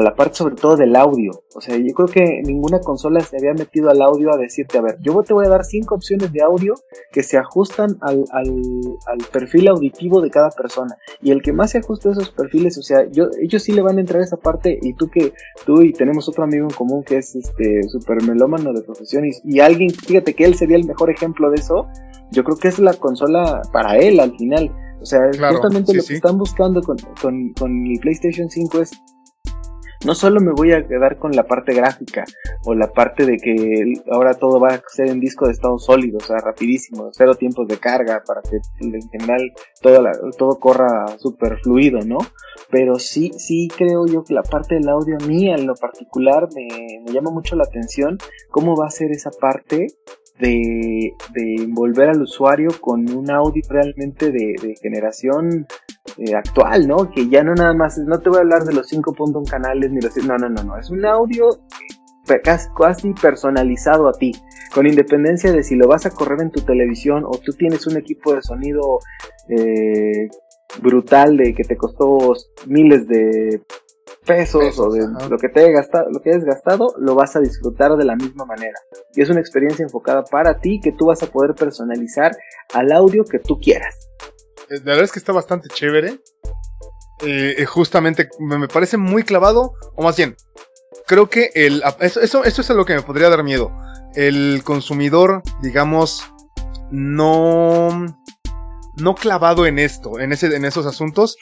[0.00, 1.30] la parte sobre todo del audio.
[1.54, 4.82] O sea, yo creo que ninguna consola se había metido al audio a decirte, a
[4.82, 6.74] ver, yo te voy a dar cinco opciones de audio
[7.12, 10.96] que se ajustan al, al, perfil auditivo de cada persona.
[11.22, 13.80] Y el que más se ajuste a esos perfiles, o sea, yo, ellos sí le
[13.80, 15.32] van a entrar a esa parte y tú que
[15.64, 19.60] tú y tenemos otro amigo en común que es este super melómano de profesión y,
[19.60, 21.86] alguien, fíjate que él sería el mejor ejemplo de eso,
[22.32, 24.70] yo creo que es la consola para él al final.
[25.00, 28.90] O sea, justamente lo que están buscando con, con, con el PlayStation 5 es
[30.06, 32.24] no solo me voy a quedar con la parte gráfica
[32.64, 36.18] o la parte de que ahora todo va a ser en disco de estado sólido,
[36.18, 40.04] o sea, rapidísimo, cero tiempos de carga para que en general todo,
[40.38, 42.18] todo corra súper fluido, ¿no?
[42.70, 46.46] Pero sí, sí creo yo que la parte del audio a mí en lo particular
[46.54, 46.68] me,
[47.04, 48.16] me llama mucho la atención
[48.50, 49.88] cómo va a ser esa parte
[50.38, 55.66] de, de envolver al usuario con un audio realmente de, generación
[56.18, 57.10] eh, actual, ¿no?
[57.10, 60.00] Que ya no nada más, no te voy a hablar de los 5.1 canales ni
[60.00, 60.16] los...
[60.18, 61.48] No, no, no, no, es un audio
[62.74, 64.32] casi personalizado a ti,
[64.74, 67.96] con independencia de si lo vas a correr en tu televisión o tú tienes un
[67.96, 68.98] equipo de sonido
[69.48, 70.28] eh,
[70.82, 72.34] brutal de que te costó
[72.66, 73.62] miles de
[74.24, 77.40] pesos, o de lo que te haya gastado, lo que hayas gastado, lo vas a
[77.40, 78.78] disfrutar de la misma manera.
[79.14, 82.36] Y es una experiencia enfocada para ti que tú vas a poder personalizar
[82.74, 83.94] al audio que tú quieras.
[84.68, 86.20] Eh, la verdad es que está bastante chévere.
[87.22, 90.36] Eh, eh, justamente me parece muy clavado, o más bien,
[91.06, 93.72] creo que el, eso, eso, es a lo que me podría dar miedo.
[94.14, 96.22] El consumidor, digamos,
[96.90, 98.06] no,
[98.96, 101.38] no clavado en esto, en, ese, en esos asuntos,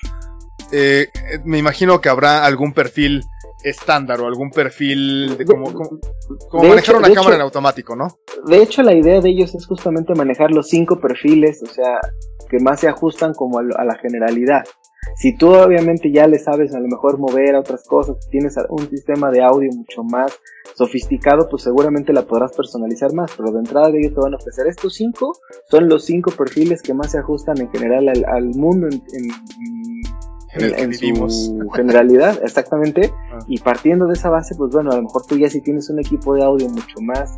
[0.77, 1.09] eh,
[1.45, 3.23] me imagino que habrá algún perfil
[3.63, 5.73] estándar o algún perfil de como,
[6.53, 8.09] manejar una cámara en automático, ¿no?
[8.47, 12.01] De hecho, la idea de ellos es justamente manejar los cinco perfiles, o sea,
[12.51, 14.65] que más se ajustan como a, la generalidad.
[15.17, 18.91] Si tú obviamente ya le sabes a lo mejor mover a otras cosas, tienes un
[18.91, 20.33] sistema de audio mucho más
[20.75, 24.39] sofisticado, pues seguramente la podrás personalizar más, pero de entrada de ellos te van a
[24.39, 25.33] ofrecer estos cinco,
[25.71, 29.31] son los cinco perfiles que más se ajustan en general al, mundo en en,
[31.29, 33.13] su generalidad, exactamente.
[33.33, 33.39] Ah.
[33.49, 36.01] Y partiendo de esa base, pues bueno, a lo mejor tú ya si tienes un
[36.01, 37.31] equipo de audio mucho más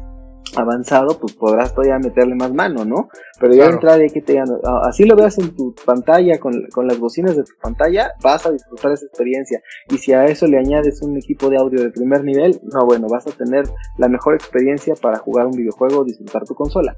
[0.55, 3.09] avanzado, pues podrás todavía meterle más mano, ¿no?
[3.41, 4.41] Pero ya de entrada de que te
[4.85, 8.53] así lo veas en tu pantalla, con, con, las bocinas de tu pantalla, vas a
[8.53, 9.61] disfrutar esa experiencia.
[9.91, 13.09] Y si a eso le añades un equipo de audio de primer nivel, no, bueno,
[13.09, 13.65] vas a tener
[13.99, 16.97] la mejor experiencia para jugar un videojuego o disfrutar tu consola.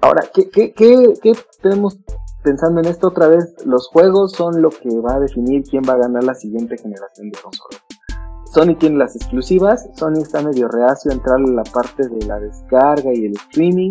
[0.00, 1.98] Ahora, ¿qué, qué, qué, qué tenemos
[2.42, 5.94] pensando en esto otra vez, los juegos son lo que va a definir quién va
[5.94, 7.82] a ganar la siguiente generación de consolas.
[8.52, 12.40] Sony tiene las exclusivas, Sony está medio reacio a entrar en la parte de la
[12.40, 13.90] descarga y el streaming.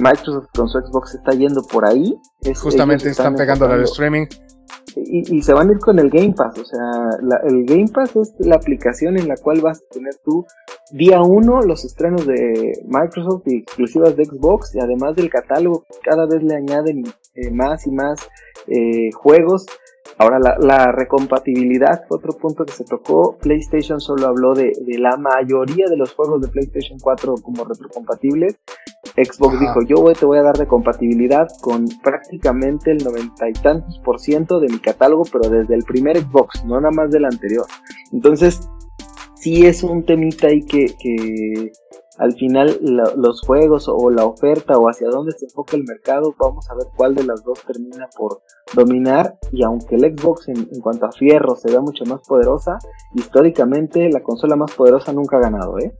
[0.00, 2.18] Microsoft con su Xbox está yendo por ahí.
[2.60, 4.26] Justamente están, pegando al streaming.
[4.96, 6.58] Y, se van a ir con el Game Pass.
[6.58, 10.44] O sea, el Game Pass es la aplicación en la cual vas a tener tú
[10.92, 14.74] día uno los estrenos de Microsoft y exclusivas de Xbox.
[14.74, 17.04] Y además del catálogo, cada vez le añaden
[17.34, 18.20] eh, más y más
[18.68, 19.66] eh, juegos.
[20.18, 23.36] Ahora, la, recompatibilidad fue otro punto que se tocó.
[23.38, 28.56] PlayStation solo habló de, la mayoría de los juegos de PlayStation 4 como retrocompatibles.
[29.16, 33.98] Xbox dijo, yo te voy a dar de compatibilidad con prácticamente el noventa y tantos
[34.04, 37.66] por ciento de mi catálogo, pero desde el primer Xbox, no nada más del anterior.
[38.12, 38.68] Entonces,
[39.44, 41.70] sí es un temita ahí que, que
[42.16, 42.78] al final
[43.16, 46.86] los juegos o la oferta o hacia dónde se enfoca el mercado, vamos a ver
[46.96, 48.40] cuál de las dos termina por
[48.74, 52.78] dominar y aunque el Xbox en, cuanto a fierro se vea mucho más poderosa,
[53.14, 55.92] históricamente la consola más poderosa nunca ha ganado, ¿eh?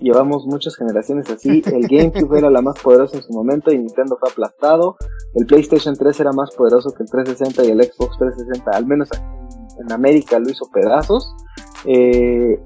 [0.00, 4.16] Llevamos muchas generaciones así, el GameCube era la más poderosa en su momento y Nintendo
[4.20, 4.96] fue aplastado,
[5.34, 9.08] el PlayStation 3 era más poderoso que el 360 y el Xbox 360, al menos
[9.80, 11.34] en América lo hizo pedazos.
[11.84, 12.60] Eh,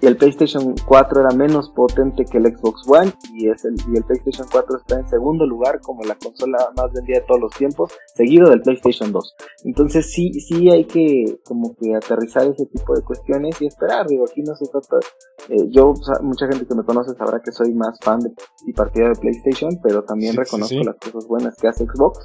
[0.00, 3.96] y el PlayStation 4 era menos potente que el Xbox One y, es el, y
[3.96, 7.52] el PlayStation 4 está en segundo lugar como la consola más vendida de todos los
[7.52, 9.36] tiempos, seguido del PlayStation 2.
[9.64, 14.24] Entonces sí, sí hay que como que aterrizar ese tipo de cuestiones y esperar, digo,
[14.28, 14.98] aquí no se trata,
[15.48, 18.30] eh, yo, mucha gente que me conoce sabrá que soy más fan de,
[18.66, 22.18] y partidario de PlayStation, pero también reconozco las cosas buenas que hace Xbox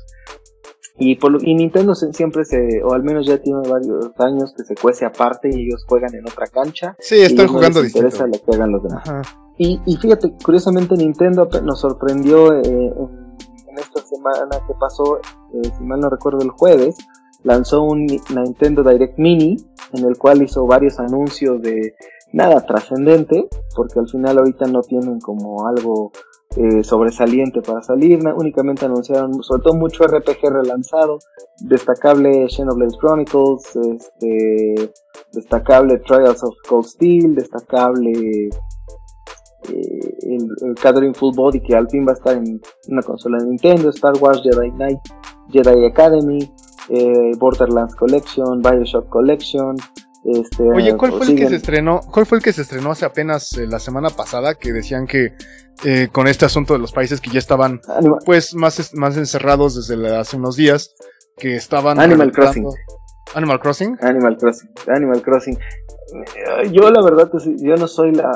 [0.98, 4.76] Y, por, y Nintendo siempre se, o al menos ya tiene varios años que se
[4.76, 6.96] cuece aparte y ellos juegan en otra cancha.
[7.00, 9.04] Sí, están jugando no les interesa lo que hagan los demás.
[9.58, 15.84] Y, y fíjate, curiosamente Nintendo nos sorprendió eh, en, esta semana que pasó, eh, si
[15.84, 16.96] mal no recuerdo el jueves,
[17.44, 19.58] lanzó un Nintendo Direct Mini
[19.94, 21.96] en el cual hizo varios anuncios de
[22.34, 26.12] nada trascendente, porque al final ahorita no tienen como algo
[26.56, 31.20] eh, sobresaliente para salir, únicamente anunciaron sobre todo mucho RPG relanzado,
[31.62, 34.92] destacable Xenoblade Chronicles, este,
[35.32, 38.50] destacable Trials of Cold Steel, destacable
[39.70, 43.90] eh, el, Full Body que al fin va a estar en una consola de Nintendo,
[43.90, 45.00] Star Wars Jedi Knight,
[45.50, 46.40] Jedi Academy,
[46.90, 49.76] eh, Borderlands Collection, Bioshock Collection,
[50.26, 52.00] este, Oye, ¿cuál fue el que se estrenó?
[52.12, 55.34] ¿Cuál fue el que se estrenó hace apenas eh, la semana pasada que decían que
[55.84, 57.82] eh, con este asunto de los países que ya estaban
[58.26, 60.94] pues más más encerrados desde hace unos días
[61.38, 62.68] que estaban Animal Crossing.
[63.36, 63.98] Animal Crossing.
[64.02, 64.70] Animal Crossing.
[64.88, 65.58] Animal Crossing.
[66.72, 68.30] Yo la verdad, yo no soy la,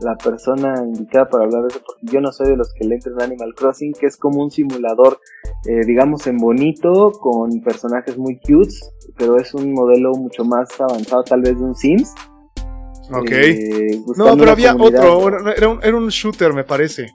[0.00, 2.96] la, persona indicada para hablar de eso, porque yo no soy de los que le
[2.96, 5.20] entran Animal Crossing, que es como un simulador,
[5.68, 8.74] eh, digamos, en bonito, con personajes muy cute,
[9.16, 12.12] pero es un modelo mucho más avanzado tal vez de un Sims.
[13.12, 13.30] Ok.
[13.30, 17.06] Eh, no, pero había otro, era un, era un shooter me parece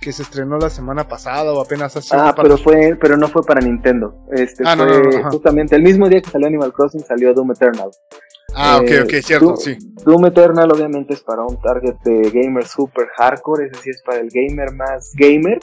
[0.00, 3.42] que se estrenó la semana pasada o apenas hace Ah, pero fue pero no fue
[3.42, 4.14] para Nintendo.
[4.32, 7.90] Este ah, fue justamente el mismo día que salió Animal Crossing salió Doom Eternal.
[8.54, 9.76] Ah, ok, ok, eh, cierto, sí.
[10.04, 14.20] Doom Eternal obviamente es para un target de gamer super hardcore, ese sí es para
[14.20, 15.60] el gamer más gamer,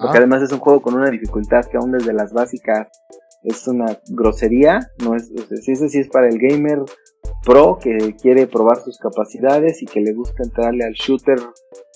[0.00, 2.88] porque además es un juego con una dificultad que aún desde las básicas
[3.44, 6.80] es una grosería, no es, ese sí es para el gamer
[7.44, 11.38] pro que quiere probar sus capacidades y que le gusta entrarle al shooter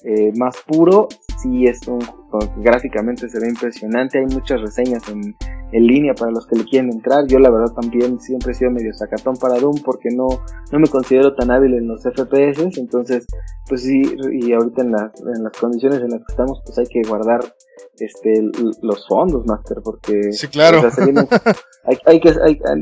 [0.04, 1.08] eh, más puro,
[1.40, 2.19] sí es un
[2.56, 5.36] gráficamente se ve impresionante, hay muchas reseñas en,
[5.72, 8.70] en, línea para los que le quieren entrar, yo la verdad también siempre he sido
[8.70, 10.26] medio sacatón para Doom porque no,
[10.72, 13.26] no me considero tan hábil en los FPS, entonces
[13.68, 16.86] pues sí, y ahorita en las, en las condiciones en las que estamos pues hay
[16.86, 17.40] que guardar
[17.98, 18.42] este
[18.82, 20.80] los fondos master porque sí claro.
[22.06, 22.32] hay, que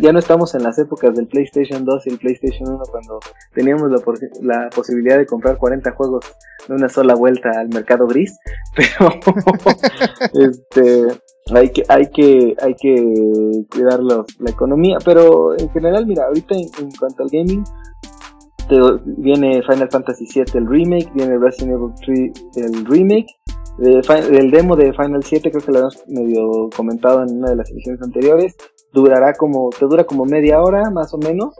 [0.01, 3.21] ya no estamos en las épocas del PlayStation 2 y el PlayStation 1 cuando
[3.55, 4.01] teníamos la,
[4.43, 6.25] la posibilidad de comprar 40 juegos
[6.67, 8.39] de una sola vuelta al mercado gris
[8.77, 9.11] pero
[10.35, 11.07] este
[11.55, 16.91] hay que hay que hay que cuidar la economía pero en general mira ahorita en,
[16.99, 17.65] cuanto al gaming
[19.17, 23.29] viene Final Fantasy VII el remake viene Resident Evil 3 el remake
[23.79, 27.71] el demo de Final 7 creo que lo habíamos medio comentado en una de las
[27.71, 28.57] ediciones anteriores
[28.93, 31.55] durará como te dura como media hora más o menos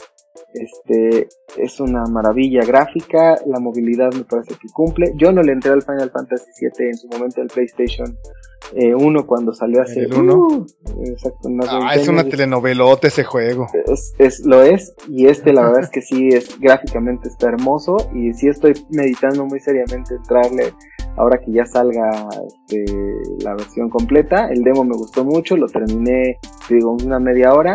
[0.55, 5.13] este es una maravilla gráfica, la movilidad me parece que cumple.
[5.17, 8.17] Yo no le entré al Final Fantasy VII en su momento del PlayStation
[8.73, 10.01] 1 eh, cuando salió hace.
[10.01, 10.35] ¿El 1?
[10.35, 10.67] Uh,
[11.07, 13.67] exacto, ah, es una telenovelota ese juego.
[14.19, 17.97] Es, lo es, y este la verdad es que sí, es gráficamente está hermoso.
[18.15, 20.75] Y sí estoy meditando muy seriamente entrarle
[21.17, 22.85] ahora que ya salga este,
[23.43, 24.49] la versión completa.
[24.49, 27.75] El demo me gustó mucho, lo terminé, digo, una media hora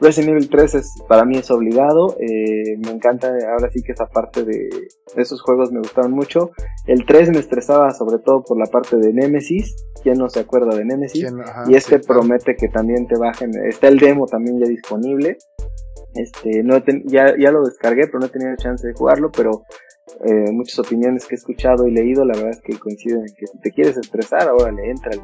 [0.00, 4.06] Resident Evil 3 es, para mí es obligado, eh, me encanta ahora sí que esa
[4.06, 4.68] parte de,
[5.16, 6.50] esos juegos me gustaron mucho.
[6.86, 10.74] El 3 me estresaba sobre todo por la parte de Nemesis, ¿quién no se acuerda
[10.74, 11.26] de Nemesis?
[11.66, 15.36] y este promete que también te bajen, está el demo también ya disponible.
[16.14, 19.62] Este, no ya, ya lo descargué, pero no he tenido chance de jugarlo, pero
[20.24, 23.46] eh, muchas opiniones que he escuchado y leído, la verdad es que coinciden en que
[23.46, 25.22] si te quieres estresar, ahora le entrale.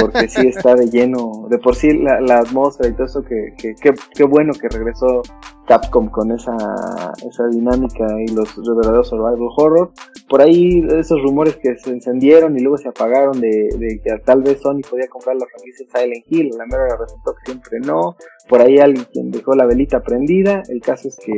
[0.00, 3.54] Porque sí está de lleno, de por sí la, la atmósfera y todo eso, que,
[3.56, 5.22] que, bueno que regresó
[5.66, 6.56] Capcom con esa,
[7.28, 9.92] esa dinámica y los verdaderos survival horror.
[10.28, 14.42] Por ahí esos rumores que se encendieron y luego se apagaron de, de que tal
[14.42, 18.16] vez Sony podía comprar la franquicia Silent Hill, la mera resultó que siempre no.
[18.48, 20.62] Por ahí alguien dejó la velita prendida.
[20.68, 21.32] El caso es que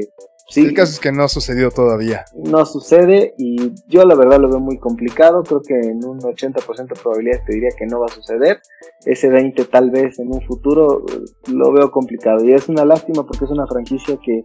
[0.48, 2.24] Sí, el caso es que no ha sucedido todavía.
[2.34, 5.42] No sucede y yo la verdad lo veo muy complicado.
[5.42, 8.60] Creo que en un 80% de probabilidad te diría que no va a suceder.
[9.06, 12.44] Ese 20 tal vez en un futuro eh, lo veo complicado.
[12.44, 14.42] Y es una lástima porque es una franquicia que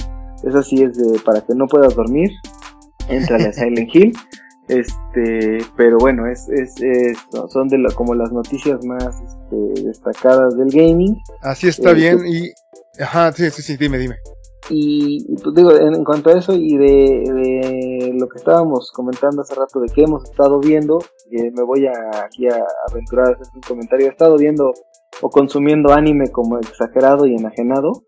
[0.47, 2.29] es así, es de, para que no puedas dormir.
[3.09, 4.13] Entrale a Silent Hill.
[4.69, 6.75] Este, pero bueno, es, es,
[7.51, 11.17] son de como las noticias más este, destacadas del gaming.
[11.41, 12.52] Así está bien y...
[13.02, 14.15] Ajá, sí, sí, sí, dime, dime.
[14.70, 19.80] Y, pues digo, en, cuanto a eso y de, lo que estábamos comentando hace rato
[19.80, 21.00] de que hemos estado viendo,
[21.32, 24.08] eh, me voy a, aquí a, aventurar a hacer un comentario.
[24.08, 24.72] He estado viendo
[25.22, 28.04] o consumiendo anime como exagerado y enajenado.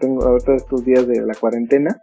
[0.00, 2.02] Tengo ahorita estos días de la cuarentena.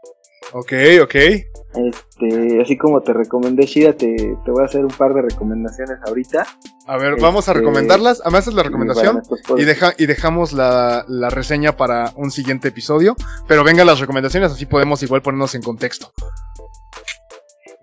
[0.51, 0.73] Ok,
[1.03, 1.15] ok.
[1.15, 5.99] Este, así como te recomendé Shira, te, te voy a hacer un par de recomendaciones
[6.07, 6.45] ahorita.
[6.87, 8.21] A ver, vamos a Este, recomendarlas.
[8.21, 9.21] Además es la recomendación.
[9.29, 13.15] Pues, pues, Y, deja, y dejamos la, la reseña para un siguiente episodio.
[13.47, 16.11] Pero vengan las recomendaciones, así podemos igual ponernos en contexto.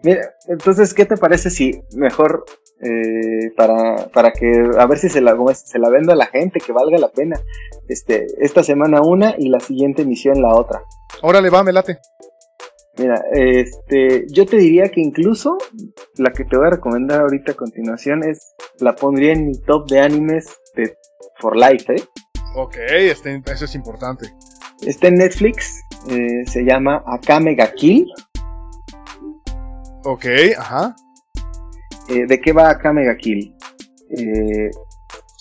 [0.02, 2.44] Mira, entonces, ¿qué te parece si mejor
[2.82, 6.60] eh, para, para que a ver si se la, se la vendo a la gente,
[6.60, 7.40] que valga la pena?
[7.88, 10.82] Este, esta semana una y la siguiente emisión la otra.
[11.22, 11.98] Órale, va, me late.
[12.98, 15.58] Mira, este, yo te diría que incluso
[16.16, 19.88] la que te voy a recomendar ahorita a continuación es, la pondría en mi top
[19.90, 20.96] de animes de
[21.38, 22.02] For Life, ¿eh?
[22.54, 24.32] Ok, este, eso es importante.
[24.80, 28.10] Está en Netflix, eh, se llama Akame ga Kill.
[30.04, 30.24] Ok,
[30.56, 30.96] ajá.
[32.08, 33.54] Eh, ¿De qué va Akame ga Kill?
[34.10, 34.70] Eh,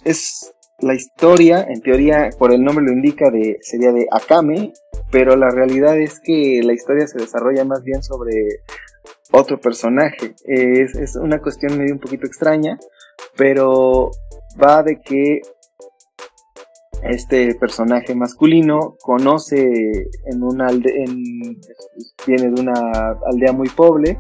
[0.04, 4.74] es la historia, en teoría, por el nombre lo indica, de, sería de Akame,
[5.16, 8.34] pero la realidad es que la historia se desarrolla más bien sobre
[9.32, 10.36] otro personaje.
[10.44, 12.78] Es, una cuestión medio un poquito extraña,
[13.38, 14.12] pero
[14.62, 15.40] va de que
[17.04, 19.64] este personaje masculino conoce
[20.26, 21.62] en una aldea, en,
[22.28, 22.74] viene de una
[23.26, 24.20] aldea muy pobre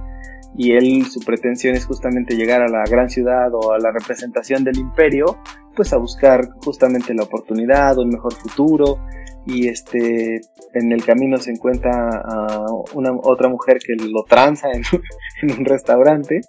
[0.58, 4.64] y él su pretensión es justamente llegar a la gran ciudad o a la representación
[4.64, 5.40] del imperio
[5.76, 8.98] pues a buscar justamente la oportunidad o el mejor futuro
[9.46, 10.42] y este
[10.74, 14.84] en el camino se encuentra a una otra mujer que lo tranza en,
[15.42, 16.42] en un restaurante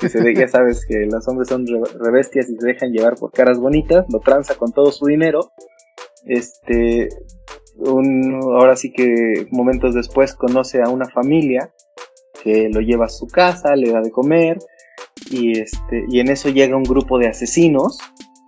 [0.00, 3.16] que se ve, ya sabes que los hombres son re, rebestias y se dejan llevar
[3.16, 5.52] por caras bonitas lo tranza con todo su dinero
[6.24, 7.08] este
[7.76, 11.72] un, ahora sí que momentos después conoce a una familia
[12.42, 14.58] que lo lleva a su casa, le da de comer
[15.30, 17.98] y este y en eso llega un grupo de asesinos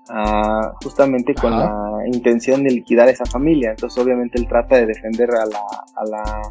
[0.09, 1.65] a, justamente con Ajá.
[1.65, 3.71] la intención de liquidar esa familia.
[3.71, 5.63] Entonces obviamente él trata de defender a la,
[5.97, 6.43] a la,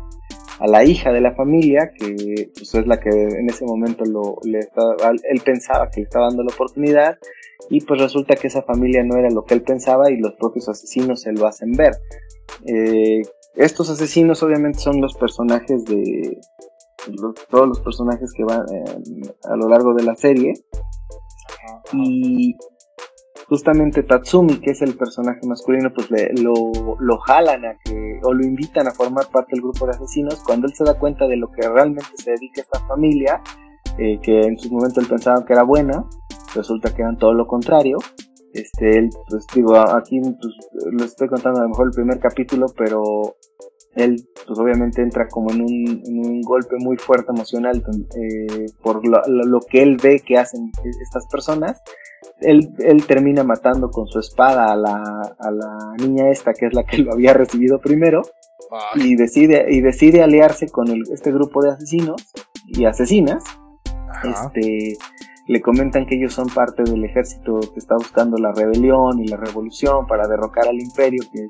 [0.60, 4.38] a la hija de la familia, que pues, es la que en ese momento lo,
[4.44, 7.18] él pensaba que le estaba dando la oportunidad
[7.70, 10.70] y pues resulta que esa familia no era lo que él pensaba y los propios
[10.70, 11.96] asesinos se lo hacen ver.
[12.66, 13.22] Eh,
[13.56, 16.38] estos asesinos obviamente son los personajes de
[17.50, 20.54] todos los personajes que van eh, a lo largo de la serie
[21.94, 22.56] y
[23.48, 26.54] justamente Tatsumi que es el personaje masculino pues le, lo,
[27.00, 30.68] lo jalan a que o lo invitan a formar parte del grupo de asesinos cuando
[30.68, 33.42] él se da cuenta de lo que realmente se dedica esta familia
[33.98, 36.06] eh, que en su momento él pensaba que era buena
[36.54, 37.98] resulta que eran todo lo contrario.
[38.54, 40.54] Este él pues digo aquí pues,
[40.92, 43.36] les estoy contando a lo mejor el primer capítulo pero
[43.96, 47.84] él pues obviamente entra como en un, en un golpe muy fuerte emocional
[48.22, 50.72] eh, por lo, que él ve que hacen
[51.02, 51.82] estas personas.
[52.42, 54.96] Él, él termina matando con su espada a la,
[55.40, 58.24] a la niña esta que es la que lo había recibido primero
[58.72, 62.22] Ay, y decide, y decide aliarse con el- este grupo de asesinos
[62.68, 63.44] y asesinas
[64.10, 64.52] ajá.
[64.54, 64.98] este
[65.48, 69.38] le comentan que ellos son parte del ejército que está buscando la rebelión y la
[69.38, 71.48] revolución para derrocar al imperio que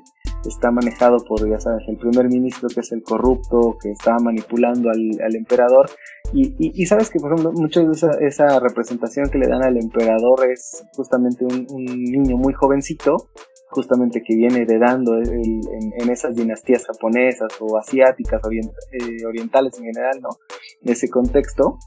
[0.48, 4.90] está manejado por, ya sabes, el primer ministro que es el corrupto, que está manipulando
[4.90, 5.90] al, al emperador.
[6.32, 9.62] Y, y, y sabes que, por ejemplo, mucho de esa, esa representación que le dan
[9.64, 13.28] al emperador es justamente un, un niño muy jovencito,
[13.70, 19.76] justamente que viene heredando el- en, en esas dinastías japonesas o asiáticas, orient- eh, orientales
[19.78, 20.30] en general, ¿no?
[20.82, 21.78] Ese contexto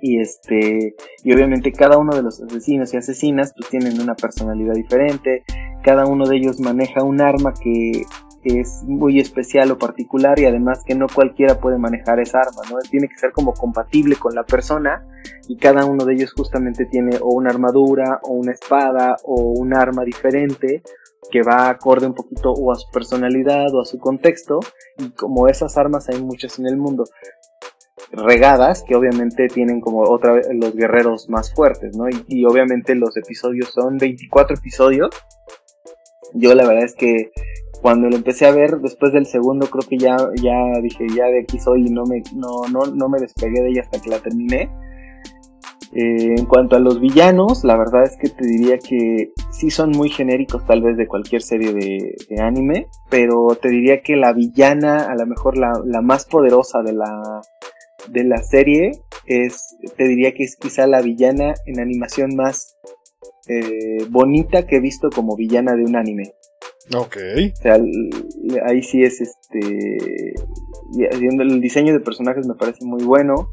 [0.00, 0.94] y este
[1.24, 5.42] y obviamente cada uno de los asesinos y asesinas pues tienen una personalidad diferente
[5.82, 8.04] cada uno de ellos maneja un arma que
[8.44, 12.78] es muy especial o particular y además que no cualquiera puede manejar esa arma no
[12.90, 15.04] tiene que ser como compatible con la persona
[15.48, 19.74] y cada uno de ellos justamente tiene o una armadura o una espada o un
[19.74, 20.82] arma diferente
[21.30, 24.60] que va acorde un poquito o a su personalidad o a su contexto
[24.98, 27.04] y como esas armas hay muchas en el mundo
[28.12, 32.08] regadas que obviamente tienen como otra vez los guerreros más fuertes, ¿no?
[32.08, 35.10] Y, y obviamente los episodios son 24 episodios.
[36.34, 37.30] Yo la verdad es que
[37.80, 41.40] cuando lo empecé a ver después del segundo creo que ya ya dije ya de
[41.40, 44.18] aquí soy y no me no no no me despegué de ella hasta que la
[44.18, 44.68] terminé.
[45.94, 49.90] Eh, en cuanto a los villanos, la verdad es que te diría que sí son
[49.92, 54.34] muy genéricos tal vez de cualquier serie de, de anime, pero te diría que la
[54.34, 57.40] villana, a lo mejor la, la más poderosa de la,
[58.10, 58.92] de la serie
[59.26, 62.76] es, te diría que es quizá la villana en animación más
[63.48, 66.34] eh, bonita que he visto como villana de un anime.
[66.94, 67.16] Ok.
[67.52, 67.78] O sea,
[68.66, 70.34] ahí sí es este.
[71.10, 73.50] El diseño de personajes me parece muy bueno.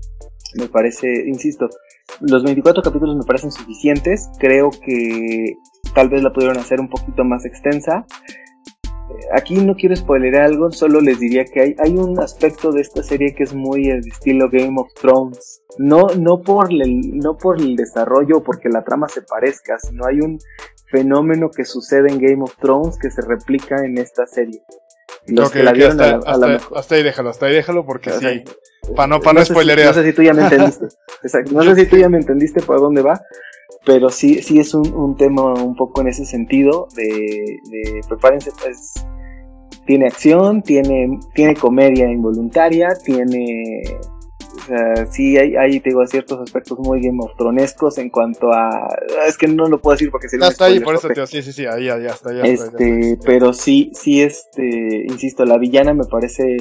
[0.58, 1.68] Me parece, insisto,
[2.22, 4.30] los 24 capítulos me parecen suficientes.
[4.40, 5.58] Creo que
[5.94, 8.06] tal vez la pudieron hacer un poquito más extensa.
[9.34, 13.04] Aquí no quiero spoiler algo, solo les diría que hay, hay un aspecto de esta
[13.04, 15.62] serie que es muy el estilo Game of Thrones.
[15.78, 20.06] No, no, por el, no por el desarrollo o porque la trama se parezca, sino
[20.06, 20.40] hay un
[20.90, 24.62] fenómeno que sucede en Game of Thrones que se replica en esta serie.
[25.28, 28.44] Los que la vieron hasta, ahí déjalo, hasta ahí déjalo porque sí.
[28.96, 29.88] Para no, para no, spoilerear.
[29.88, 30.86] no sé si tú ya me entendiste.
[31.24, 31.52] Exacto.
[31.52, 33.20] No sé si tú ya me entendiste por dónde va
[33.86, 38.52] pero sí, sí es un, un, tema un poco en ese sentido de, de prepárense,
[38.62, 38.94] pues
[39.86, 43.84] tiene acción, tiene, tiene comedia involuntaria, tiene,
[44.56, 48.52] o sea, sí hay, hay, te digo, ciertos aspectos muy Game of Thronescos en cuanto
[48.52, 48.90] a,
[49.28, 51.44] es que no lo puedo decir porque se Ya está ahí, por eso, tío, sí,
[51.44, 56.06] sí, sí, ahí ya está, ya, este, pero sí, sí, este, insisto, la villana me
[56.06, 56.58] parece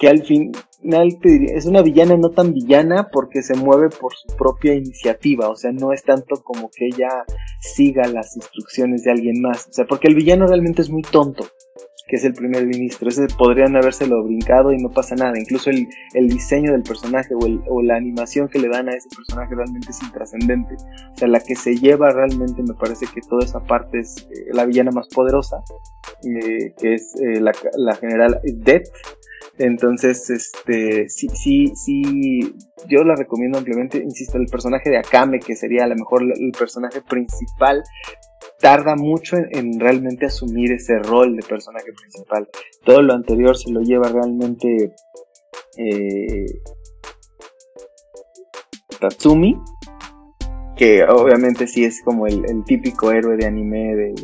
[0.00, 0.50] que al fin,
[0.82, 5.72] es una villana no tan villana porque se mueve por su propia iniciativa, o sea,
[5.72, 7.08] no es tanto como que ella
[7.60, 11.44] siga las instrucciones de alguien más, o sea, porque el villano realmente es muy tonto,
[12.08, 15.86] que es el primer ministro, ese podrían habérselo brincado y no pasa nada, incluso el,
[16.28, 20.76] diseño del personaje o, la animación que le dan a ese personaje realmente es intrascendente,
[21.12, 24.46] o sea, la que se lleva realmente me parece que toda esa parte es eh,
[24.54, 25.58] la villana más poderosa,
[26.24, 28.88] eh, que es eh, la, la general Death,
[29.58, 32.54] entonces, este, sí, sí, sí,
[32.88, 33.98] yo la recomiendo ampliamente.
[33.98, 37.82] Insisto, el personaje de Akame, que sería a lo mejor el personaje principal,
[38.58, 42.48] tarda mucho en, realmente asumir ese rol de personaje principal.
[42.84, 44.94] Todo lo anterior se lo lleva realmente
[45.76, 46.46] eh,
[48.98, 49.58] Tatsumi,
[50.76, 54.14] que obviamente sí es como el, el típico héroe de anime de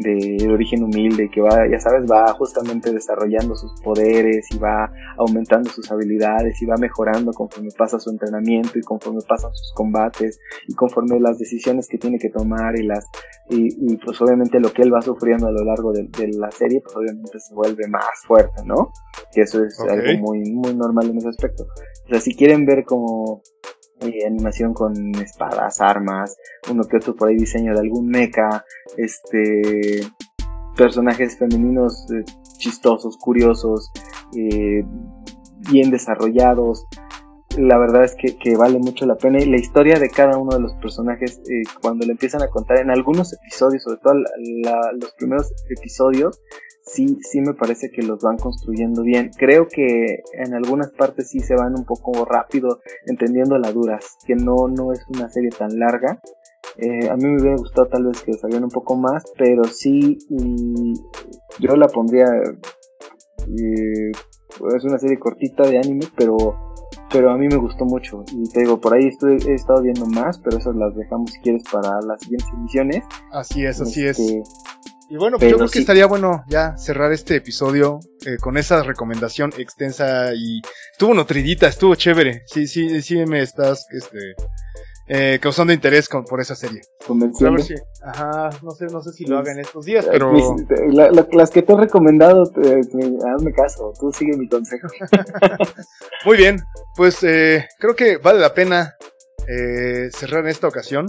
[0.00, 5.68] de origen humilde que va, ya sabes, va justamente desarrollando sus poderes y va aumentando
[5.68, 10.74] sus habilidades y va mejorando conforme pasa su entrenamiento y conforme pasan sus combates y
[10.74, 13.06] conforme las decisiones que tiene que tomar y las
[13.52, 16.96] y, pues obviamente lo que él va sufriendo a lo largo de, la serie pues
[16.96, 18.92] obviamente se vuelve más fuerte, ¿no?
[19.32, 21.64] Que eso es algo muy muy normal en ese aspecto.
[22.06, 23.42] O sea, si quieren ver como
[24.00, 26.36] eh, animación con espadas, armas,
[26.70, 28.64] uno que otro por ahí diseño de algún mecha,
[28.96, 30.00] este
[30.76, 32.24] personajes femeninos eh,
[32.56, 33.90] chistosos, curiosos,
[34.36, 34.84] eh,
[35.70, 36.86] bien desarrollados.
[37.58, 40.60] La verdad es que, vale mucho la pena y la historia de cada uno de
[40.60, 41.42] los personajes
[41.82, 46.40] cuando le empiezan a contar en algunos episodios, sobre todo los primeros episodios,
[46.84, 49.30] sí, sí me parece que los van construyendo bien.
[49.36, 54.34] Creo que en algunas partes sí se van un poco rápido entendiendo las duras, que
[54.34, 56.20] no, no es una serie tan larga.
[56.76, 60.18] Eh, a mí me hubiera gustado tal vez que salieran un poco más, pero sí,
[61.58, 62.26] yo la pondría...
[63.46, 64.10] Eh,
[64.76, 66.70] es una serie cortita de anime, pero
[67.12, 68.24] pero a mí me gustó mucho.
[68.32, 71.40] Y te digo, por ahí estoy, he estado viendo más, pero esas las dejamos si
[71.40, 73.04] quieres para las siguientes emisiones.
[73.32, 74.18] Así es, así es.
[75.10, 78.84] Y bueno, pues yo creo que estaría bueno ya cerrar este episodio eh, con esa
[78.84, 82.44] recomendación extensa y estuvo nutridita, estuvo chévere.
[82.46, 84.36] Sí, sí, sí me estás este,
[85.08, 86.82] eh, causando interés con, por esa serie.
[87.08, 90.32] A ver si, ajá, no sé, no sé si lo hagan estos días, eh, pero...
[91.32, 94.86] las que te he recomendado, hazme caso, tú sigue mi consejo.
[96.24, 96.60] Muy bien,
[96.94, 98.94] pues creo que vale la pena
[100.12, 101.06] cerrar en esta ocasión.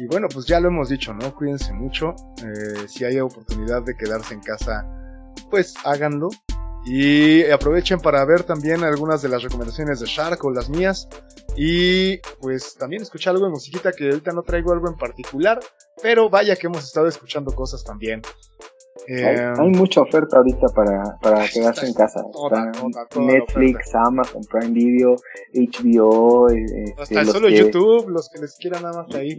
[0.00, 1.34] Y bueno, pues ya lo hemos dicho, ¿no?
[1.34, 2.14] Cuídense mucho.
[2.38, 4.82] Eh, si hay oportunidad de quedarse en casa,
[5.50, 6.30] pues háganlo.
[6.86, 11.06] Y aprovechen para ver también algunas de las recomendaciones de Shark o las mías.
[11.54, 15.60] Y pues también escuchar algo de musiquita que ahorita no traigo algo en particular.
[16.02, 18.22] Pero vaya que hemos estado escuchando cosas también.
[19.06, 22.22] Eh, hay, mucha oferta ahorita para, para quedarse en casa.
[23.16, 25.16] Netflix, Amazon Prime Video,
[25.54, 26.48] HBO.
[26.48, 29.38] Este, solo YouTube, los que les quieran nada más ahí.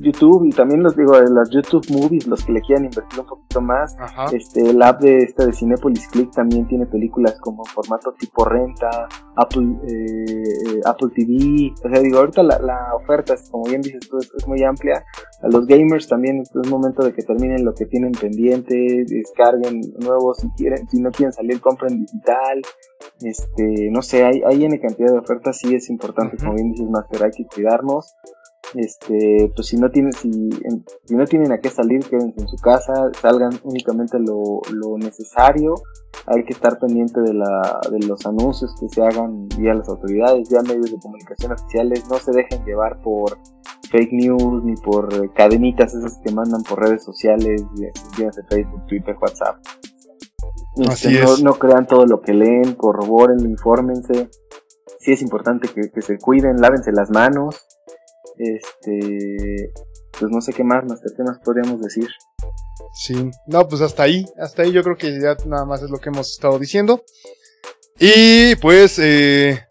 [0.00, 3.60] YouTube y también los digo, las YouTube Movies, los que le quieran invertir un poquito
[3.60, 3.96] más.
[4.32, 9.08] Este, el app de esta de Cinepolis Click también tiene películas como formato tipo renta,
[9.36, 11.72] Apple, eh, Apple TV.
[11.84, 15.04] O sea, digo, ahorita la, la oferta, como bien dices tú, es, es muy amplia.
[15.42, 20.38] A los gamers también es momento de que terminen lo que tienen pendiente descarguen nuevos
[20.38, 22.62] si quieren, si no quieren salir, compren digital.
[23.22, 26.88] Este, no sé, hay, hay N cantidad de ofertas, sí es importante, como bien dices
[26.88, 28.14] Master, hay que cuidarnos.
[28.74, 30.30] Este, pues si no tienen, si,
[31.04, 35.74] si no tienen a qué salir, quédense en su casa, salgan únicamente lo, lo necesario.
[36.32, 40.48] Hay que estar pendiente de, la, de los anuncios que se hagan vía las autoridades,
[40.48, 42.04] vía medios de comunicación oficiales.
[42.08, 43.36] No se dejen llevar por
[43.90, 49.56] fake news ni por cadenitas esas que mandan por redes sociales, de Facebook, Twitter, WhatsApp.
[50.76, 54.30] Este, no, crean todo lo que leen, corroboren, infórmense.
[55.00, 57.66] Sí es importante que, se cuiden, lávense las manos.
[58.38, 59.72] Este,
[60.18, 62.08] pues no sé qué más, más qué más podríamos decir.
[62.92, 65.98] Sí, no, pues hasta ahí, hasta ahí yo creo que ya nada más es lo
[65.98, 67.04] que hemos estado diciendo.
[67.98, 69.66] Y pues, eh,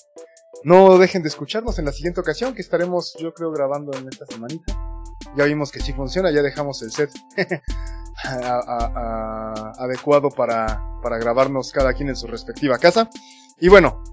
[0.63, 4.25] no dejen de escucharnos en la siguiente ocasión que estaremos, yo creo, grabando en esta
[4.25, 4.77] semanita.
[5.35, 7.09] Ya vimos que sí funciona, ya dejamos el set
[9.77, 13.09] adecuado para, para grabarnos cada quien en su respectiva casa.
[13.59, 14.03] Y bueno,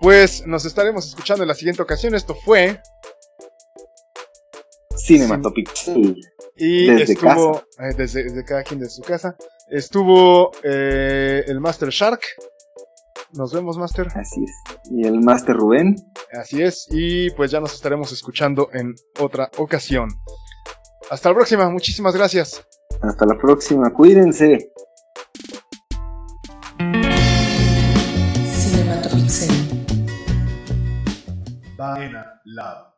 [0.00, 2.14] pues nos estaremos escuchando en la siguiente ocasión.
[2.14, 2.80] Esto fue
[5.06, 5.70] Cinematopic.
[6.56, 9.36] Y estuvo, eh, desde, cada quien de su casa,
[9.70, 12.20] estuvo eh, el Master Shark.
[13.32, 14.08] Nos vemos, Master.
[14.14, 14.52] Así es.
[14.90, 15.96] Y el Master Rubén.
[16.38, 16.86] Así es.
[16.90, 20.08] Y pues ya nos estaremos escuchando en otra ocasión.
[21.10, 21.70] Hasta la próxima.
[21.70, 22.62] Muchísimas gracias.
[23.00, 23.90] Hasta la próxima.
[23.92, 24.72] Cuídense.
[32.44, 32.91] Love.